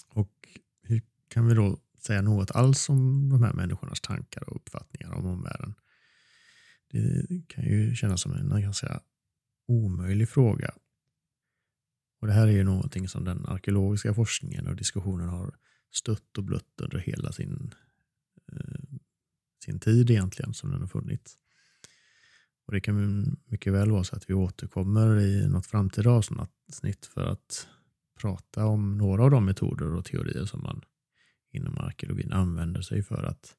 Och 0.09 0.49
hur 0.83 1.03
kan 1.29 1.47
vi 1.47 1.55
då 1.55 1.79
säga 1.99 2.23
något 2.23 2.51
alls 2.51 2.89
om 2.89 3.29
de 3.29 3.43
här 3.43 3.53
människornas 3.53 4.01
tankar 4.01 4.51
och 4.51 4.57
uppfattningar 4.57 5.13
om 5.13 5.27
omvärlden? 5.27 5.75
Det 6.91 7.27
kan 7.47 7.65
ju 7.65 7.95
kännas 7.95 8.21
som 8.21 8.33
en 8.33 8.63
ganska 8.63 9.01
omöjlig 9.69 10.29
fråga. 10.29 10.75
Och 12.21 12.27
Det 12.27 12.33
här 12.33 12.47
är 12.47 12.53
ju 12.53 12.65
någonting 12.65 13.09
som 13.09 13.25
den 13.25 13.47
arkeologiska 13.47 14.15
forskningen 14.15 14.67
och 14.67 14.77
diskussionen 14.77 15.29
har 15.29 15.55
stött 15.93 16.39
och 16.39 16.45
blött 16.45 16.81
under 16.81 16.99
hela 16.99 17.33
sin, 17.33 17.75
eh, 18.53 18.99
sin 19.65 19.81
tid 19.81 20.11
egentligen 20.11 20.55
som 20.55 20.71
den 20.71 20.81
har 20.81 20.89
funnits. 20.89 21.39
Och 22.67 22.73
Det 22.73 22.81
kan 22.81 23.37
mycket 23.47 23.73
väl 23.73 23.91
vara 23.91 24.05
så 24.05 24.17
att 24.17 24.31
vi 24.31 24.35
återkommer 24.35 25.21
i 25.21 25.49
något 25.49 25.67
framtida 25.67 26.11
avsnitt 26.11 27.07
för 27.07 27.27
att 27.27 27.69
prata 28.21 28.67
om 28.67 28.99
några 28.99 29.25
av 29.25 29.31
de 29.31 29.45
metoder 29.45 29.95
och 29.95 30.05
teorier 30.05 30.45
som 30.45 30.63
man 30.63 30.85
inom 31.51 31.79
arkeologin 31.79 32.33
använder 32.33 32.83
sig 32.83 33.03
för 33.03 33.23
att 33.23 33.57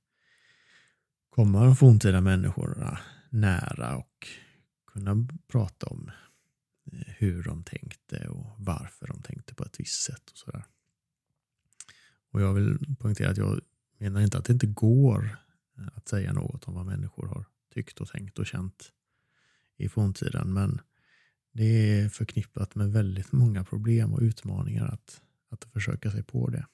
komma 1.30 1.66
de 1.66 1.76
forntida 1.76 2.22
människorna 2.22 3.00
nära 3.30 3.96
och 3.96 4.28
kunna 4.88 5.28
prata 5.48 5.88
om 5.88 6.12
eh, 6.92 7.14
hur 7.18 7.44
de 7.44 7.64
tänkte 7.64 8.28
och 8.28 8.56
varför 8.58 9.08
de 9.08 9.22
tänkte 9.22 9.56
på 9.56 9.64
ett 9.64 9.80
visst 9.80 10.04
sätt. 10.04 10.32
och 10.32 10.38
sådär. 10.38 10.66
Och 12.32 12.42
Jag 12.42 12.54
vill 12.54 12.96
poängtera 13.00 13.30
att 13.30 13.38
jag 13.38 13.62
menar 13.98 14.22
inte 14.22 14.38
att 14.38 14.46
det 14.46 14.54
inte 14.54 14.68
går 14.68 15.38
eh, 15.78 15.88
att 15.96 16.08
säga 16.08 16.34
något 16.34 16.68
om 16.68 16.74
vad 16.74 16.86
människor 16.86 17.28
har 17.28 17.46
tyckt 17.74 18.02
och 18.02 18.08
tänkt 18.08 18.40
och 18.40 18.46
känt 18.46 18.92
i 19.78 19.90
forntiden. 19.90 20.54
Men 20.54 20.82
det 21.54 21.92
är 21.92 22.10
förknippat 22.10 22.76
med 22.76 22.92
väldigt 22.92 23.32
många 23.32 23.64
problem 23.64 24.14
och 24.14 24.22
utmaningar 24.22 24.88
att, 24.88 25.22
att 25.50 25.64
försöka 25.64 26.12
sig 26.12 26.24
på 26.24 26.50
det. 26.50 26.66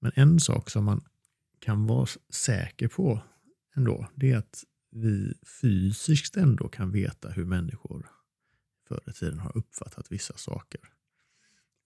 Men 0.00 0.12
en 0.14 0.40
sak 0.40 0.70
som 0.70 0.84
man 0.84 1.04
kan 1.58 1.86
vara 1.86 2.06
säker 2.30 2.88
på 2.88 3.22
ändå, 3.76 4.08
det 4.14 4.30
är 4.30 4.36
att 4.36 4.64
vi 4.90 5.34
fysiskt 5.60 6.36
ändå 6.36 6.68
kan 6.68 6.92
veta 6.92 7.30
hur 7.30 7.44
människor 7.44 8.10
förr 8.88 9.02
i 9.06 9.12
tiden 9.12 9.38
har 9.38 9.56
uppfattat 9.56 10.12
vissa 10.12 10.36
saker. 10.36 10.80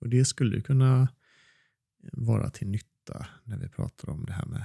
Och 0.00 0.08
det 0.08 0.24
skulle 0.24 0.60
kunna 0.60 1.08
vara 2.12 2.50
till 2.50 2.68
nytta 2.68 3.26
när 3.44 3.56
vi 3.56 3.68
pratar 3.68 4.10
om 4.10 4.24
det 4.26 4.32
här 4.32 4.46
med 4.46 4.64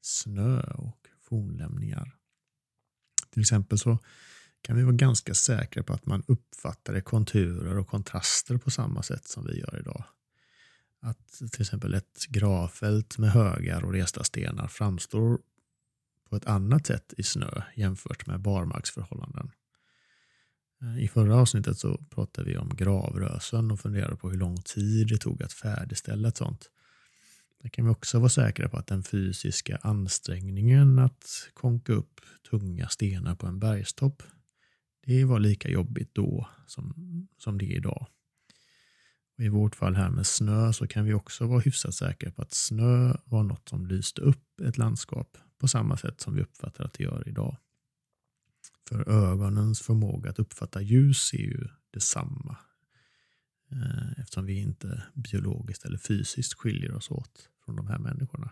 snö 0.00 0.60
och 0.60 1.08
fornlämningar. 1.20 2.16
Till 3.30 3.40
exempel 3.40 3.78
så 3.78 3.98
kan 4.64 4.76
vi 4.76 4.82
vara 4.82 4.94
ganska 4.94 5.34
säkra 5.34 5.82
på 5.82 5.92
att 5.92 6.06
man 6.06 6.22
uppfattade 6.26 7.00
konturer 7.00 7.78
och 7.78 7.88
kontraster 7.88 8.56
på 8.56 8.70
samma 8.70 9.02
sätt 9.02 9.28
som 9.28 9.46
vi 9.46 9.60
gör 9.60 9.78
idag. 9.80 10.04
Att 11.00 11.28
till 11.52 11.62
exempel 11.62 11.94
ett 11.94 12.26
gravfält 12.28 13.18
med 13.18 13.30
högar 13.30 13.84
och 13.84 13.92
resta 13.92 14.24
stenar 14.24 14.68
framstår 14.68 15.38
på 16.28 16.36
ett 16.36 16.46
annat 16.46 16.86
sätt 16.86 17.14
i 17.16 17.22
snö 17.22 17.62
jämfört 17.76 18.26
med 18.26 18.40
barmarksförhållanden. 18.40 19.50
Eh, 20.82 21.04
I 21.04 21.08
förra 21.08 21.36
avsnittet 21.36 21.78
så 21.78 21.98
pratade 22.10 22.50
vi 22.50 22.56
om 22.56 22.76
gravrösen 22.76 23.70
och 23.70 23.80
funderade 23.80 24.16
på 24.16 24.30
hur 24.30 24.38
lång 24.38 24.62
tid 24.62 25.08
det 25.08 25.18
tog 25.18 25.42
att 25.42 25.52
färdigställa 25.52 26.28
ett 26.28 26.36
sånt. 26.36 26.70
Där 27.62 27.68
kan 27.68 27.84
vi 27.84 27.90
också 27.90 28.18
vara 28.18 28.28
säkra 28.28 28.68
på 28.68 28.76
att 28.76 28.86
den 28.86 29.02
fysiska 29.02 29.78
ansträngningen 29.82 30.98
att 30.98 31.48
konka 31.54 31.92
upp 31.92 32.20
tunga 32.50 32.88
stenar 32.88 33.34
på 33.34 33.46
en 33.46 33.58
bergstopp, 33.58 34.22
det 35.06 35.24
var 35.24 35.40
lika 35.40 35.68
jobbigt 35.68 36.14
då 36.14 36.48
som, 36.66 36.94
som 37.38 37.58
det 37.58 37.64
är 37.64 37.76
idag. 37.76 38.06
Och 39.38 39.44
I 39.44 39.48
vårt 39.48 39.74
fall 39.74 39.94
här 39.96 40.10
med 40.10 40.26
snö 40.26 40.72
så 40.72 40.86
kan 40.86 41.04
vi 41.04 41.14
också 41.14 41.46
vara 41.46 41.60
hyfsat 41.60 41.94
säkra 41.94 42.30
på 42.30 42.42
att 42.42 42.52
snö 42.52 43.16
var 43.24 43.42
något 43.42 43.68
som 43.68 43.86
lyste 43.86 44.20
upp 44.20 44.60
ett 44.60 44.78
landskap 44.78 45.38
på 45.58 45.68
samma 45.68 45.96
sätt 45.96 46.20
som 46.20 46.34
vi 46.34 46.42
uppfattar 46.42 46.84
att 46.84 46.92
det 46.92 47.04
gör 47.04 47.28
idag. 47.28 47.56
För 48.88 49.08
ögonens 49.08 49.80
förmåga 49.80 50.30
att 50.30 50.38
uppfatta 50.38 50.82
ljus 50.82 51.34
är 51.34 51.38
ju 51.38 51.68
detsamma 51.90 52.56
eh, 53.72 54.20
eftersom 54.20 54.46
vi 54.46 54.60
inte 54.60 55.02
biologiskt 55.14 55.84
eller 55.84 55.98
fysiskt 55.98 56.54
skiljer 56.54 56.94
oss 56.94 57.10
åt 57.10 57.50
från 57.64 57.76
de 57.76 57.86
här 57.86 57.98
människorna. 57.98 58.50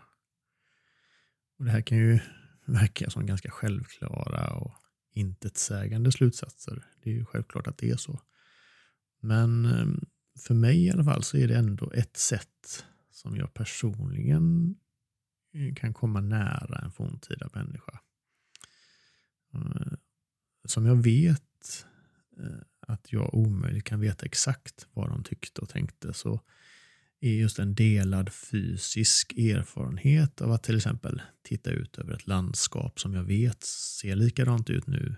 Och 1.57 1.65
Det 1.65 1.71
här 1.71 1.81
kan 1.81 1.97
ju 1.97 2.19
verka 2.65 3.09
som 3.09 3.25
ganska 3.25 3.51
självklara 3.51 4.53
och 4.53 4.82
intetsägande 5.13 6.11
slutsatser. 6.11 6.85
Det 7.03 7.09
är 7.09 7.13
ju 7.13 7.25
självklart 7.25 7.67
att 7.67 7.77
det 7.77 7.89
är 7.89 7.97
så. 7.97 8.21
Men 9.21 9.65
ehm, 9.65 10.05
för 10.39 10.53
mig 10.53 10.85
i 10.85 10.91
alla 10.91 11.03
fall 11.03 11.23
så 11.23 11.37
är 11.37 11.47
det 11.47 11.55
ändå 11.55 11.91
ett 11.91 12.17
sätt 12.17 12.85
som 13.11 13.35
jag 13.35 13.53
personligen 13.53 14.75
eh, 15.53 15.75
kan 15.75 15.93
komma 15.93 16.21
nära 16.21 16.81
en 16.83 16.91
forntida 16.91 17.49
människa. 17.53 17.99
Eh, 19.53 19.93
som 20.65 20.85
jag 20.85 21.03
vet 21.03 21.85
eh, 22.39 22.61
att 22.87 23.13
jag 23.13 23.33
omöjligt 23.33 23.83
kan 23.83 23.99
veta 23.99 24.25
exakt 24.25 24.87
vad 24.93 25.09
de 25.09 25.23
tyckte 25.23 25.61
och 25.61 25.69
tänkte 25.69 26.13
så 26.13 26.41
är 27.23 27.33
just 27.33 27.59
en 27.59 27.75
delad 27.75 28.33
fysisk 28.33 29.33
erfarenhet 29.33 30.41
av 30.41 30.51
att 30.51 30.63
till 30.63 30.75
exempel 30.75 31.21
titta 31.41 31.71
ut 31.71 31.97
över 31.97 32.13
ett 32.13 32.27
landskap 32.27 32.99
som 32.99 33.13
jag 33.13 33.23
vet 33.23 33.63
ser 33.63 34.15
likadant 34.15 34.69
ut 34.69 34.87
nu 34.87 35.15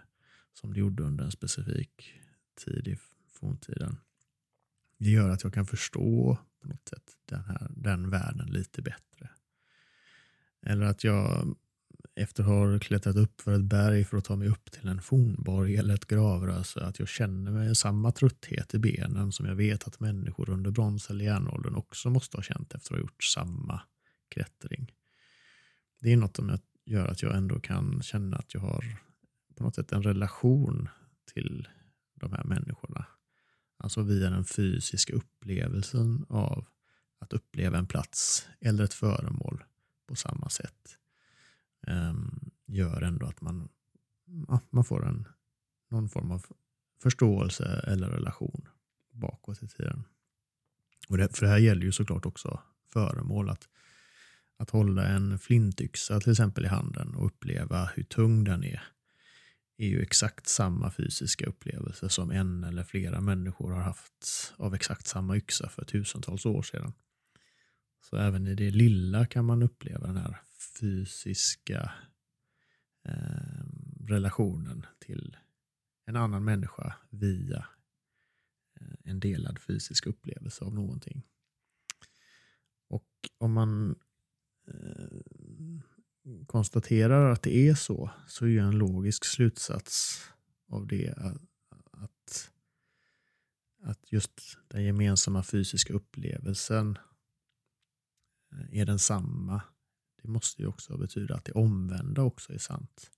som 0.53 0.73
det 0.73 0.79
gjorde 0.79 1.03
under 1.03 1.25
en 1.25 1.31
specifik 1.31 2.13
tid 2.65 2.87
i 2.87 2.97
forntiden. 3.33 3.97
Det 4.97 5.09
gör 5.09 5.29
att 5.29 5.43
jag 5.43 5.53
kan 5.53 5.65
förstå 5.65 6.37
på 6.61 6.67
något 6.67 6.89
sätt 6.89 7.03
den, 7.25 7.43
här, 7.43 7.67
den 7.69 8.09
världen 8.09 8.47
lite 8.47 8.81
bättre. 8.81 9.29
Eller 10.61 10.85
att 10.85 11.03
jag 11.03 11.55
efter 12.15 12.43
att 12.43 12.49
ha 12.49 12.79
klättrat 12.79 13.15
upp 13.15 13.41
för 13.41 13.51
ett 13.51 13.63
berg 13.63 14.03
för 14.03 14.17
att 14.17 14.25
ta 14.25 14.35
mig 14.35 14.47
upp 14.47 14.71
till 14.71 14.87
en 14.87 15.01
fornborg 15.01 15.77
eller 15.77 15.93
ett 15.93 16.07
gravröse, 16.07 16.85
att 16.85 16.99
jag 16.99 17.07
känner 17.07 17.51
mig 17.51 17.75
samma 17.75 18.11
trötthet 18.11 18.73
i 18.73 18.79
benen 18.79 19.31
som 19.31 19.45
jag 19.45 19.55
vet 19.55 19.87
att 19.87 19.99
människor 19.99 20.49
under 20.49 20.71
brons 20.71 21.09
eller 21.09 21.25
järnåldern 21.25 21.75
också 21.75 22.09
måste 22.09 22.37
ha 22.37 22.41
känt 22.43 22.75
efter 22.75 22.93
att 22.93 22.97
ha 22.97 23.01
gjort 23.01 23.23
samma 23.23 23.81
klättring. 24.29 24.91
Det 25.99 26.13
är 26.13 26.17
något 26.17 26.35
som 26.35 26.57
gör 26.85 27.07
att 27.07 27.21
jag 27.21 27.35
ändå 27.35 27.59
kan 27.59 28.01
känna 28.01 28.37
att 28.37 28.53
jag 28.53 28.61
har 28.61 28.85
på 29.55 29.63
något 29.63 29.75
sätt 29.75 29.91
en 29.91 30.03
relation 30.03 30.89
till 31.33 31.67
de 32.15 32.31
här 32.31 32.43
människorna. 32.43 33.05
Alltså 33.77 34.01
via 34.01 34.29
den 34.29 34.45
fysiska 34.45 35.13
upplevelsen 35.13 36.25
av 36.29 36.65
att 37.19 37.33
uppleva 37.33 37.77
en 37.77 37.87
plats 37.87 38.47
eller 38.61 38.83
ett 38.83 38.93
föremål 38.93 39.63
på 40.07 40.15
samma 40.15 40.49
sätt. 40.49 40.97
Ehm, 41.87 42.51
gör 42.65 43.01
ändå 43.01 43.25
att 43.25 43.41
man, 43.41 43.69
ja, 44.47 44.59
man 44.69 44.83
får 44.83 45.07
en, 45.07 45.27
någon 45.89 46.09
form 46.09 46.31
av 46.31 46.45
förståelse 47.01 47.83
eller 47.87 48.09
relation 48.09 48.67
bakåt 49.11 49.63
i 49.63 49.67
tiden. 49.67 50.03
Och 51.09 51.17
det, 51.17 51.37
för 51.37 51.45
det 51.45 51.51
här 51.51 51.57
gäller 51.57 51.81
ju 51.81 51.91
såklart 51.91 52.25
också 52.25 52.59
föremål. 52.87 53.49
Att, 53.49 53.69
att 54.57 54.69
hålla 54.69 55.05
en 55.05 55.39
flintyxa 55.39 56.19
till 56.19 56.31
exempel 56.31 56.65
i 56.65 56.67
handen 56.67 57.15
och 57.15 57.25
uppleva 57.25 57.85
hur 57.95 58.03
tung 58.03 58.43
den 58.43 58.63
är 58.63 58.83
är 59.77 59.87
ju 59.87 60.01
exakt 60.01 60.47
samma 60.47 60.91
fysiska 60.91 61.45
upplevelse 61.45 62.09
som 62.09 62.31
en 62.31 62.63
eller 62.63 62.83
flera 62.83 63.21
människor 63.21 63.71
har 63.71 63.81
haft 63.81 64.53
av 64.57 64.75
exakt 64.75 65.07
samma 65.07 65.37
yxa 65.37 65.69
för 65.69 65.85
tusentals 65.85 66.45
år 66.45 66.61
sedan. 66.61 66.93
Så 68.01 68.17
även 68.17 68.47
i 68.47 68.55
det 68.55 68.71
lilla 68.71 69.25
kan 69.25 69.45
man 69.45 69.63
uppleva 69.63 70.07
den 70.07 70.17
här 70.17 70.37
fysiska 70.79 71.91
eh, 73.05 73.65
relationen 73.99 74.85
till 74.99 75.37
en 76.05 76.15
annan 76.15 76.43
människa 76.43 76.95
via 77.09 77.67
eh, 78.79 78.95
en 79.03 79.19
delad 79.19 79.59
fysisk 79.59 80.05
upplevelse 80.05 80.65
av 80.65 80.73
någonting. 80.73 81.23
Och 82.87 83.09
om 83.37 83.53
man 83.53 83.99
eh, 84.67 85.19
konstaterar 86.47 87.31
att 87.31 87.43
det 87.43 87.55
är 87.55 87.75
så, 87.75 88.11
så 88.27 88.45
är 88.45 88.49
ju 88.49 88.59
en 88.59 88.77
logisk 88.77 89.25
slutsats 89.25 90.21
av 90.67 90.87
det 90.87 91.13
att, 91.91 92.51
att 93.81 94.11
just 94.11 94.57
den 94.67 94.83
gemensamma 94.83 95.43
fysiska 95.43 95.93
upplevelsen 95.93 96.97
eh, 98.51 98.79
är 98.79 98.85
densamma 98.85 99.61
det 100.25 100.31
måste 100.31 100.61
ju 100.61 100.67
också 100.67 100.97
betyda 100.97 101.35
att 101.35 101.45
det 101.45 101.51
omvända 101.51 102.21
också 102.21 102.53
är 102.53 102.57
sant. 102.57 103.11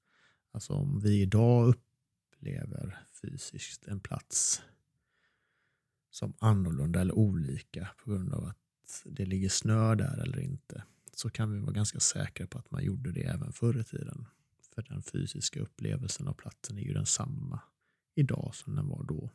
Alltså 0.51 0.73
om 0.73 0.99
vi 0.99 1.21
idag 1.21 1.67
upplever 1.67 2.99
fysiskt 3.21 3.87
en 3.87 3.99
plats 3.99 4.61
som 6.09 6.33
annorlunda 6.39 7.01
eller 7.01 7.13
olika 7.13 7.89
på 7.97 8.11
grund 8.11 8.33
av 8.33 8.45
att 8.45 9.03
det 9.05 9.25
ligger 9.25 9.49
snö 9.49 9.95
där 9.95 10.17
eller 10.17 10.39
inte 10.39 10.83
så 11.13 11.29
kan 11.29 11.51
vi 11.51 11.59
vara 11.59 11.71
ganska 11.71 11.99
säkra 11.99 12.47
på 12.47 12.59
att 12.59 12.71
man 12.71 12.83
gjorde 12.83 13.11
det 13.11 13.23
även 13.23 13.53
förr 13.53 13.79
i 13.79 13.83
tiden. 13.83 14.25
För 14.75 14.81
den 14.81 15.03
fysiska 15.03 15.59
upplevelsen 15.59 16.27
av 16.27 16.33
platsen 16.33 16.77
är 16.77 16.81
ju 16.81 16.93
densamma 16.93 17.59
idag 18.15 18.51
som 18.55 18.75
den 18.75 18.87
var 18.87 19.03
då. 19.03 19.29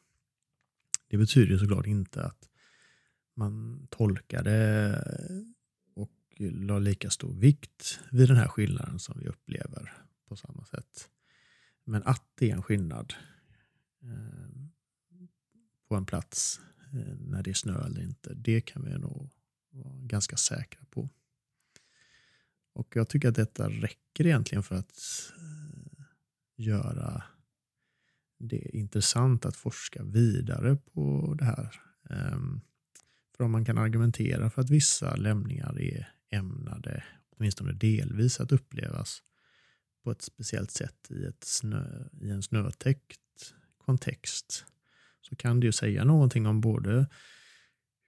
Det 1.09 1.17
betyder 1.17 1.59
såklart 1.59 1.87
inte 1.87 2.25
att 2.25 2.49
man 3.35 3.87
tolkade 3.91 4.99
la 6.51 6.79
lika 6.79 7.11
stor 7.11 7.35
vikt 7.35 8.01
vid 8.11 8.29
den 8.29 8.37
här 8.37 8.49
skillnaden 8.49 8.99
som 8.99 9.19
vi 9.21 9.29
upplever 9.29 9.93
på 10.29 10.37
samma 10.37 10.65
sätt. 10.65 11.09
Men 11.85 12.03
att 12.03 12.25
det 12.35 12.51
är 12.51 12.55
en 12.55 12.63
skillnad 12.63 13.15
eh, 14.03 14.51
på 15.89 15.95
en 15.97 16.07
plats 16.07 16.61
eh, 16.93 17.15
när 17.19 17.43
det 17.43 17.51
är 17.51 17.55
snö 17.55 17.85
eller 17.85 18.03
inte, 18.03 18.35
det 18.35 18.61
kan 18.61 18.85
vi 18.85 18.99
nog 18.99 19.31
vara 19.71 20.01
ganska 20.01 20.37
säkra 20.37 20.85
på. 20.91 21.09
Och 22.73 22.97
jag 22.97 23.09
tycker 23.09 23.29
att 23.29 23.35
detta 23.35 23.69
räcker 23.69 24.27
egentligen 24.27 24.63
för 24.63 24.77
att 24.77 24.99
eh, 25.37 26.05
göra 26.57 27.23
det 28.39 28.77
intressant 28.77 29.47
att 29.47 29.57
forska 29.57 30.03
vidare 30.03 30.77
på 30.77 31.35
det 31.39 31.45
här. 31.45 31.81
Ehm, 32.11 32.61
för 33.37 33.45
om 33.45 33.51
man 33.51 33.65
kan 33.65 33.79
argumentera 33.79 34.51
för 34.51 34.63
att 34.63 34.71
vissa 34.71 35.17
lämningar 35.17 35.81
är 35.81 36.13
ämnade, 36.33 37.05
åtminstone 37.37 37.73
delvis, 37.73 38.41
att 38.41 38.53
upplevas 38.53 39.23
på 40.05 40.11
ett 40.11 40.23
speciellt 40.23 40.71
sätt 40.71 41.11
i, 41.11 41.25
ett 41.25 41.45
snö, 41.45 42.09
i 42.21 42.31
en 42.31 42.43
snötäckt 42.43 43.21
kontext 43.79 44.65
så 45.21 45.37
kan 45.37 45.61
det 45.61 45.67
ju 45.67 45.73
säga 45.73 46.05
någonting 46.05 46.47
om 46.47 46.61
både 46.61 47.09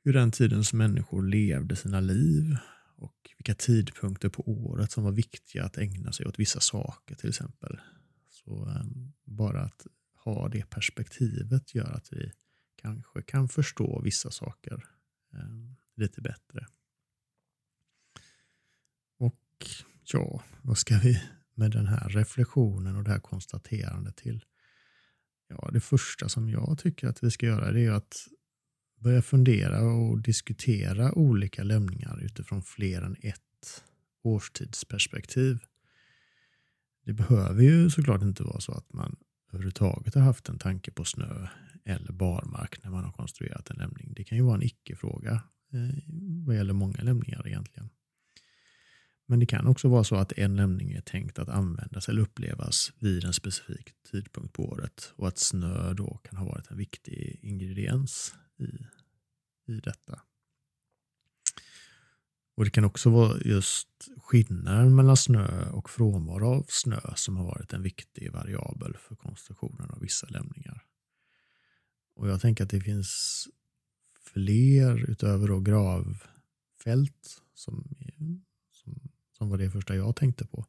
hur 0.04 0.12
den 0.12 0.30
tidens 0.30 0.72
människor 0.72 1.22
levde 1.22 1.76
sina 1.76 2.00
liv 2.00 2.56
och 2.96 3.30
vilka 3.38 3.54
tidpunkter 3.54 4.28
på 4.28 4.42
året 4.48 4.92
som 4.92 5.04
var 5.04 5.12
viktiga 5.12 5.64
att 5.64 5.78
ägna 5.78 6.12
sig 6.12 6.26
åt 6.26 6.38
vissa 6.38 6.60
saker 6.60 7.14
till 7.14 7.28
exempel. 7.28 7.80
Så 8.28 8.66
um, 8.66 9.12
bara 9.24 9.60
att 9.60 9.86
ha 10.24 10.48
det 10.48 10.70
perspektivet 10.70 11.74
gör 11.74 11.92
att 11.92 12.12
vi 12.12 12.32
kanske 12.76 13.22
kan 13.22 13.48
förstå 13.48 14.00
vissa 14.04 14.30
saker 14.30 14.84
um, 15.32 15.76
lite 15.96 16.20
bättre 16.20 16.66
ja, 20.12 20.42
vad 20.62 20.78
ska 20.78 20.98
vi 20.98 21.22
med 21.54 21.70
den 21.70 21.86
här 21.86 22.08
reflektionen 22.08 22.96
och 22.96 23.04
det 23.04 23.10
här 23.10 23.20
konstaterandet 23.20 24.16
till? 24.16 24.44
Ja, 25.48 25.70
det 25.72 25.80
första 25.80 26.28
som 26.28 26.50
jag 26.50 26.78
tycker 26.78 27.08
att 27.08 27.24
vi 27.24 27.30
ska 27.30 27.46
göra 27.46 27.72
det 27.72 27.84
är 27.84 27.90
att 27.90 28.28
börja 29.00 29.22
fundera 29.22 29.82
och 29.82 30.20
diskutera 30.22 31.12
olika 31.12 31.62
lämningar 31.62 32.20
utifrån 32.24 32.62
fler 32.62 33.02
än 33.02 33.16
ett 33.20 33.84
årstidsperspektiv. 34.22 35.58
Det 37.04 37.12
behöver 37.12 37.62
ju 37.62 37.90
såklart 37.90 38.22
inte 38.22 38.42
vara 38.42 38.60
så 38.60 38.72
att 38.72 38.92
man 38.92 39.16
överhuvudtaget 39.48 40.14
har 40.14 40.22
haft 40.22 40.48
en 40.48 40.58
tanke 40.58 40.90
på 40.90 41.04
snö 41.04 41.48
eller 41.84 42.12
barmark 42.12 42.82
när 42.82 42.90
man 42.90 43.04
har 43.04 43.12
konstruerat 43.12 43.70
en 43.70 43.76
lämning. 43.76 44.12
Det 44.16 44.24
kan 44.24 44.38
ju 44.38 44.44
vara 44.44 44.54
en 44.54 44.62
icke-fråga 44.62 45.32
eh, 45.72 45.98
vad 46.46 46.56
gäller 46.56 46.72
många 46.72 47.02
lämningar 47.02 47.46
egentligen. 47.46 47.90
Men 49.26 49.40
det 49.40 49.46
kan 49.46 49.66
också 49.66 49.88
vara 49.88 50.04
så 50.04 50.16
att 50.16 50.32
en 50.32 50.56
lämning 50.56 50.92
är 50.92 51.00
tänkt 51.00 51.38
att 51.38 51.48
användas 51.48 52.08
eller 52.08 52.22
upplevas 52.22 52.92
vid 52.98 53.24
en 53.24 53.32
specifik 53.32 53.92
tidpunkt 54.10 54.52
på 54.52 54.64
året 54.64 55.12
och 55.16 55.28
att 55.28 55.38
snö 55.38 55.92
då 55.92 56.20
kan 56.24 56.36
ha 56.36 56.46
varit 56.46 56.70
en 56.70 56.76
viktig 56.76 57.38
ingrediens 57.42 58.34
i, 58.58 58.64
i 59.72 59.80
detta. 59.80 60.20
Och 62.56 62.64
Det 62.64 62.70
kan 62.70 62.84
också 62.84 63.10
vara 63.10 63.38
just 63.44 63.88
skillnaden 64.16 64.94
mellan 64.94 65.16
snö 65.16 65.70
och 65.70 65.90
frånvaro 65.90 66.46
av 66.46 66.66
snö 66.68 67.00
som 67.16 67.36
har 67.36 67.44
varit 67.44 67.72
en 67.72 67.82
viktig 67.82 68.32
variabel 68.32 68.96
för 68.96 69.16
konstruktionen 69.16 69.90
av 69.90 70.00
vissa 70.00 70.26
lämningar. 70.26 70.84
Och 72.16 72.28
Jag 72.28 72.40
tänker 72.40 72.64
att 72.64 72.70
det 72.70 72.80
finns 72.80 73.48
fler 74.20 75.10
utöver 75.10 75.48
då 75.48 75.60
gravfält 75.60 77.42
som, 77.54 77.96
som, 79.38 79.48
var 79.48 79.58
det 79.58 79.70
första 79.70 79.96
jag 79.96 80.16
tänkte 80.16 80.46
på. 80.46 80.66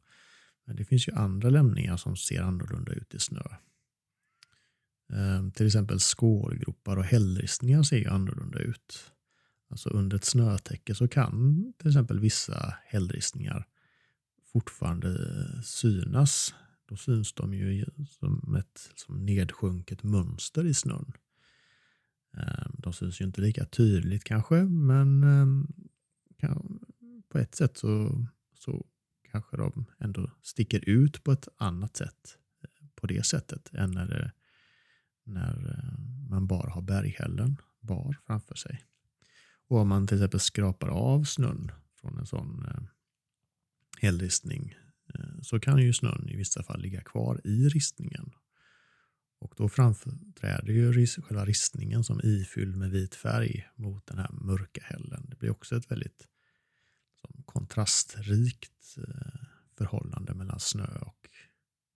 Men 0.66 0.76
det 0.76 0.84
finns 0.84 1.08
ju 1.08 1.12
andra 1.12 1.50
lämningar 1.50 1.96
som 1.96 2.16
ser 2.16 2.42
annorlunda 2.42 2.92
ut 2.92 3.14
i 3.14 3.18
snö. 3.18 3.42
Ehm, 5.12 5.50
till 5.50 5.66
exempel 5.66 6.00
skålgropar 6.00 6.96
och 6.96 7.04
hällristningar 7.04 7.82
ser 7.82 7.96
ju 7.96 8.08
annorlunda 8.08 8.58
ut. 8.58 9.12
Alltså 9.68 9.88
under 9.88 10.16
ett 10.16 10.24
snötäcke 10.24 10.94
så 10.94 11.08
kan 11.08 11.72
till 11.78 11.88
exempel 11.88 12.20
vissa 12.20 12.74
hällristningar 12.84 13.66
fortfarande 14.52 15.18
synas. 15.64 16.54
Då 16.88 16.96
syns 16.96 17.32
de 17.32 17.54
ju 17.54 17.84
som 18.08 18.54
ett 18.54 18.90
som 18.94 19.26
nedsjunket 19.26 20.02
mönster 20.02 20.64
i 20.66 20.74
snön. 20.74 21.12
Ehm, 22.36 22.72
de 22.78 22.92
syns 22.92 23.20
ju 23.20 23.24
inte 23.24 23.40
lika 23.40 23.64
tydligt 23.64 24.24
kanske, 24.24 24.54
men 24.64 25.22
ehm, 25.22 25.66
på 27.28 27.38
ett 27.38 27.54
sätt 27.54 27.76
så, 27.76 28.26
så 28.66 28.86
kanske 29.30 29.56
de 29.56 29.86
ändå 30.00 30.30
sticker 30.42 30.88
ut 30.88 31.24
på 31.24 31.32
ett 31.32 31.48
annat 31.56 31.96
sätt 31.96 32.38
eh, 32.62 32.86
på 32.94 33.06
det 33.06 33.26
sättet 33.26 33.74
än 33.74 33.90
när, 33.90 34.06
det, 34.06 34.32
när 35.24 35.68
eh, 35.70 35.98
man 36.30 36.46
bara 36.46 36.70
har 36.70 36.82
berghällen 36.82 37.56
bar 37.80 38.16
framför 38.26 38.54
sig. 38.54 38.84
Och 39.68 39.78
om 39.78 39.88
man 39.88 40.06
till 40.06 40.16
exempel 40.16 40.40
skrapar 40.40 40.88
av 40.88 41.24
snön 41.24 41.72
från 42.00 42.18
en 42.18 42.26
sån 42.26 42.66
hällristning 44.00 44.74
så 45.42 45.60
kan 45.60 45.82
ju 45.82 45.92
snön 45.92 46.28
i 46.28 46.36
vissa 46.36 46.62
fall 46.62 46.80
ligga 46.80 47.00
kvar 47.00 47.40
i 47.44 47.68
ristningen. 47.68 48.32
Och 49.38 49.54
då 49.56 49.68
framträder 49.68 50.72
ju 50.72 51.06
själva 51.06 51.44
ristningen 51.44 52.04
som 52.04 52.20
ifylld 52.24 52.76
med 52.76 52.90
vit 52.90 53.14
färg 53.14 53.68
mot 53.76 54.06
den 54.06 54.18
här 54.18 54.30
mörka 54.32 54.80
hällen. 54.84 55.26
Det 55.28 55.38
blir 55.38 55.50
också 55.50 55.76
ett 55.76 55.90
väldigt 55.90 56.28
kontrastrikt 57.46 58.96
eh, 58.98 59.46
förhållande 59.76 60.34
mellan 60.34 60.60
snö 60.60 60.98
och 60.98 61.28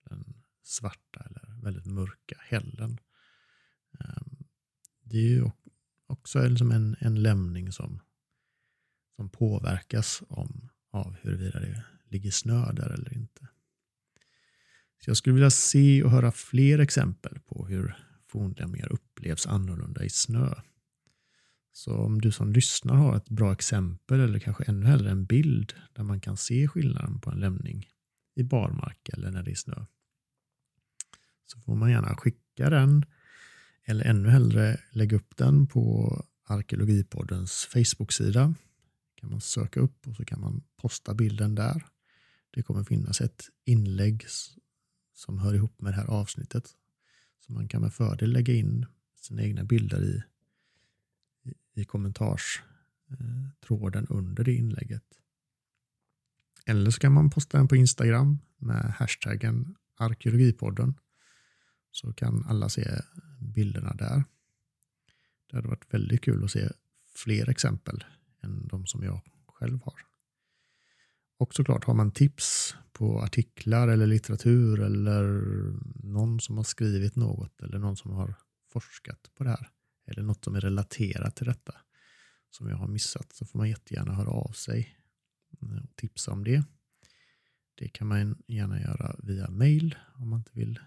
den 0.09 0.43
svarta 0.63 1.19
eller 1.19 1.61
väldigt 1.61 1.85
mörka 1.85 2.35
hällen. 2.39 2.99
Ehm, 3.99 4.37
det 5.03 5.17
är 5.17 5.29
ju 5.29 5.51
också 6.07 6.47
liksom 6.47 6.71
en, 6.71 6.95
en 6.99 7.21
lämning 7.21 7.71
som, 7.71 7.99
som 9.15 9.29
påverkas 9.29 10.23
om, 10.27 10.69
av 10.91 11.15
huruvida 11.21 11.59
det 11.59 11.83
ligger 12.05 12.31
snö 12.31 12.71
där 12.71 12.89
eller 12.89 13.13
inte. 13.13 13.47
Så 14.99 15.09
jag 15.09 15.17
skulle 15.17 15.33
vilja 15.33 15.49
se 15.49 16.03
och 16.03 16.11
höra 16.11 16.31
fler 16.31 16.79
exempel 16.79 17.39
på 17.39 17.67
hur 17.67 17.95
fornlämningar 18.27 18.91
upplevs 18.91 19.47
annorlunda 19.47 20.03
i 20.03 20.09
snö. 20.09 20.53
Så 21.73 21.95
om 21.95 22.21
du 22.21 22.31
som 22.31 22.53
lyssnar 22.53 22.95
har 22.95 23.17
ett 23.17 23.29
bra 23.29 23.51
exempel 23.51 24.19
eller 24.19 24.39
kanske 24.39 24.63
ännu 24.63 24.85
hellre 24.85 25.11
en 25.11 25.25
bild 25.25 25.73
där 25.93 26.03
man 26.03 26.21
kan 26.21 26.37
se 26.37 26.67
skillnaden 26.67 27.21
på 27.21 27.31
en 27.31 27.39
lämning 27.39 27.87
i 28.35 28.43
barmark 28.43 29.09
eller 29.09 29.31
när 29.31 29.43
det 29.43 29.51
är 29.51 29.55
snö 29.55 29.85
så 31.51 31.59
får 31.59 31.75
man 31.75 31.91
gärna 31.91 32.15
skicka 32.15 32.69
den 32.69 33.05
eller 33.83 34.05
ännu 34.05 34.29
hellre 34.29 34.79
lägga 34.91 35.17
upp 35.17 35.37
den 35.37 35.67
på 35.67 36.15
Arkeologipoddens 36.43 37.67
Facebook-sida. 37.73 38.53
kan 39.15 39.29
man 39.29 39.41
söka 39.41 39.79
upp 39.79 40.07
och 40.07 40.15
så 40.15 40.25
kan 40.25 40.39
man 40.39 40.63
posta 40.77 41.13
bilden 41.13 41.55
där. 41.55 41.85
Det 42.51 42.63
kommer 42.63 42.83
finnas 42.83 43.21
ett 43.21 43.49
inlägg 43.65 44.25
som 45.13 45.39
hör 45.39 45.53
ihop 45.53 45.81
med 45.81 45.93
det 45.93 45.97
här 45.97 46.07
avsnittet. 46.07 46.69
Så 47.39 47.53
man 47.53 47.67
kan 47.67 47.81
med 47.81 47.93
fördel 47.93 48.31
lägga 48.31 48.53
in 48.53 48.85
sina 49.19 49.43
egna 49.43 49.63
bilder 49.63 50.03
i, 50.03 50.23
i, 51.73 51.85
kommentarstråden 51.85 54.03
eh, 54.03 54.17
under 54.17 54.43
det 54.43 54.53
inlägget. 54.53 55.03
Eller 56.65 56.91
så 56.91 56.99
kan 56.99 57.11
man 57.11 57.29
posta 57.29 57.57
den 57.57 57.67
på 57.67 57.75
Instagram 57.75 58.39
med 58.57 58.93
hashtaggen 58.97 59.75
arkeologipodden 59.97 60.93
så 61.91 62.13
kan 62.13 62.45
alla 62.47 62.69
se 62.69 63.01
bilderna 63.39 63.93
där. 63.93 64.23
Det 65.49 65.55
hade 65.55 65.67
varit 65.67 65.93
väldigt 65.93 66.21
kul 66.21 66.43
att 66.43 66.51
se 66.51 66.69
fler 67.15 67.49
exempel 67.49 68.03
än 68.41 68.67
de 68.67 68.85
som 68.85 69.03
jag 69.03 69.21
själv 69.47 69.79
har. 69.83 70.01
Och 71.37 71.53
såklart 71.53 71.85
har 71.85 71.93
man 71.93 72.11
tips 72.11 72.75
på 72.91 73.21
artiklar 73.21 73.87
eller 73.87 74.07
litteratur 74.07 74.79
eller 74.79 75.23
någon 76.03 76.39
som 76.39 76.57
har 76.57 76.63
skrivit 76.63 77.15
något 77.15 77.61
eller 77.61 77.79
någon 77.79 77.97
som 77.97 78.11
har 78.11 78.35
forskat 78.71 79.31
på 79.37 79.43
det 79.43 79.49
här 79.49 79.69
eller 80.05 80.23
något 80.23 80.43
som 80.43 80.55
är 80.55 80.61
relaterat 80.61 81.35
till 81.35 81.45
detta 81.45 81.75
som 82.49 82.69
jag 82.69 82.77
har 82.77 82.87
missat 82.87 83.33
så 83.33 83.45
får 83.45 83.59
man 83.59 83.69
jättegärna 83.69 84.13
höra 84.13 84.29
av 84.29 84.51
sig 84.51 84.97
eh, 85.61 85.83
och 85.83 85.95
tipsa 85.95 86.31
om 86.31 86.43
det. 86.43 86.63
Det 87.75 87.89
kan 87.89 88.07
man 88.07 88.43
gärna 88.47 88.81
göra 88.81 89.15
via 89.23 89.49
mail 89.49 89.95
om 90.15 90.29
man 90.29 90.39
inte 90.39 90.51
vill 90.53 90.77
eh, 90.77 90.83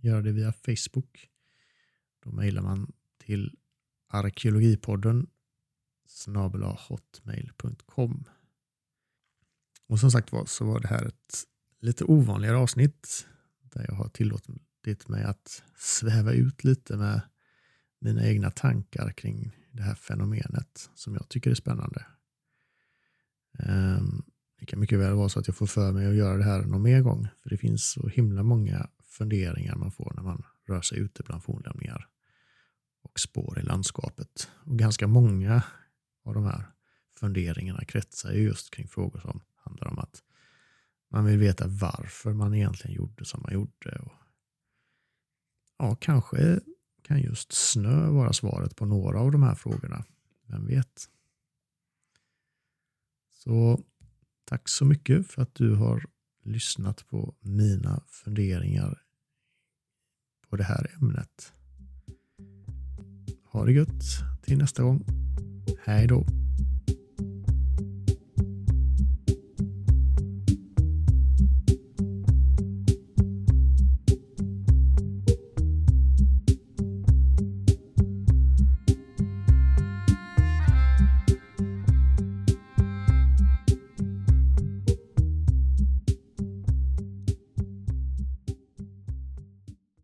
göra 0.00 0.22
det 0.22 0.32
via 0.32 0.52
Facebook. 0.52 1.28
Då 2.20 2.32
mejlar 2.32 2.62
man 2.62 2.92
till 3.18 3.56
arkeologipodden 4.08 5.26
snabelahotmail.com. 6.06 8.24
Och 9.86 10.00
som 10.00 10.10
sagt 10.10 10.32
var 10.32 10.46
så 10.46 10.64
var 10.64 10.80
det 10.80 10.88
här 10.88 11.06
ett 11.06 11.44
lite 11.80 12.04
ovanligare 12.04 12.56
avsnitt 12.56 13.26
där 13.62 13.84
jag 13.88 13.94
har 13.94 14.08
tillåtit 14.08 15.08
mig 15.08 15.24
att 15.24 15.62
sväva 15.76 16.32
ut 16.32 16.64
lite 16.64 16.96
med 16.96 17.20
mina 18.02 18.26
egna 18.26 18.50
tankar 18.50 19.10
kring 19.10 19.56
det 19.72 19.82
här 19.82 19.94
fenomenet 19.94 20.90
som 20.94 21.14
jag 21.14 21.28
tycker 21.28 21.50
är 21.50 21.54
spännande. 21.54 22.06
Ehm, 23.58 24.22
det 24.58 24.66
kan 24.66 24.80
mycket 24.80 24.98
väl 24.98 25.14
vara 25.14 25.28
så 25.28 25.40
att 25.40 25.46
jag 25.46 25.56
får 25.56 25.66
för 25.66 25.92
mig 25.92 26.06
att 26.06 26.14
göra 26.14 26.36
det 26.36 26.44
här 26.44 26.62
någon 26.62 26.82
mer 26.82 27.00
gång, 27.00 27.28
för 27.42 27.50
det 27.50 27.56
finns 27.56 27.90
så 27.90 28.08
himla 28.08 28.42
många 28.42 28.88
funderingar 29.02 29.76
man 29.76 29.92
får 29.92 30.12
när 30.16 30.22
man 30.22 30.42
rör 30.68 30.80
sig 30.80 30.98
ute 30.98 31.22
bland 31.22 31.42
fornlämningar 31.42 32.08
och 33.02 33.20
spår 33.20 33.58
i 33.58 33.62
landskapet. 33.62 34.50
Och 34.66 34.78
ganska 34.78 35.06
många 35.06 35.62
av 36.24 36.34
de 36.34 36.44
här 36.44 36.64
funderingarna 37.20 37.84
kretsar 37.84 38.32
just 38.32 38.74
kring 38.74 38.88
frågor 38.88 39.20
som 39.20 39.40
handlar 39.56 39.88
om 39.88 39.98
att 39.98 40.22
man 41.10 41.24
vill 41.24 41.38
veta 41.38 41.66
varför 41.66 42.32
man 42.32 42.54
egentligen 42.54 42.96
gjorde 42.96 43.24
som 43.24 43.42
man 43.42 43.52
gjorde. 43.52 43.98
Och 43.98 44.12
ja, 45.78 45.96
kanske 46.00 46.60
kan 47.02 47.20
just 47.20 47.52
snö 47.52 48.10
vara 48.10 48.32
svaret 48.32 48.76
på 48.76 48.86
några 48.86 49.20
av 49.20 49.32
de 49.32 49.42
här 49.42 49.54
frågorna. 49.54 50.04
Vem 50.46 50.66
vet? 50.66 51.08
Så 53.30 53.80
tack 54.44 54.68
så 54.68 54.84
mycket 54.84 55.26
för 55.26 55.42
att 55.42 55.54
du 55.54 55.74
har 55.74 56.04
lyssnat 56.42 57.06
på 57.06 57.34
mina 57.40 58.02
funderingar 58.08 59.02
på 60.48 60.56
det 60.56 60.64
här 60.64 60.90
ämnet. 60.94 61.52
Ha 63.44 63.64
det 63.64 63.72
gött 63.72 64.04
till 64.42 64.58
nästa 64.58 64.82
gång. 64.82 65.04
Hej 65.84 66.06
då! 66.06 66.41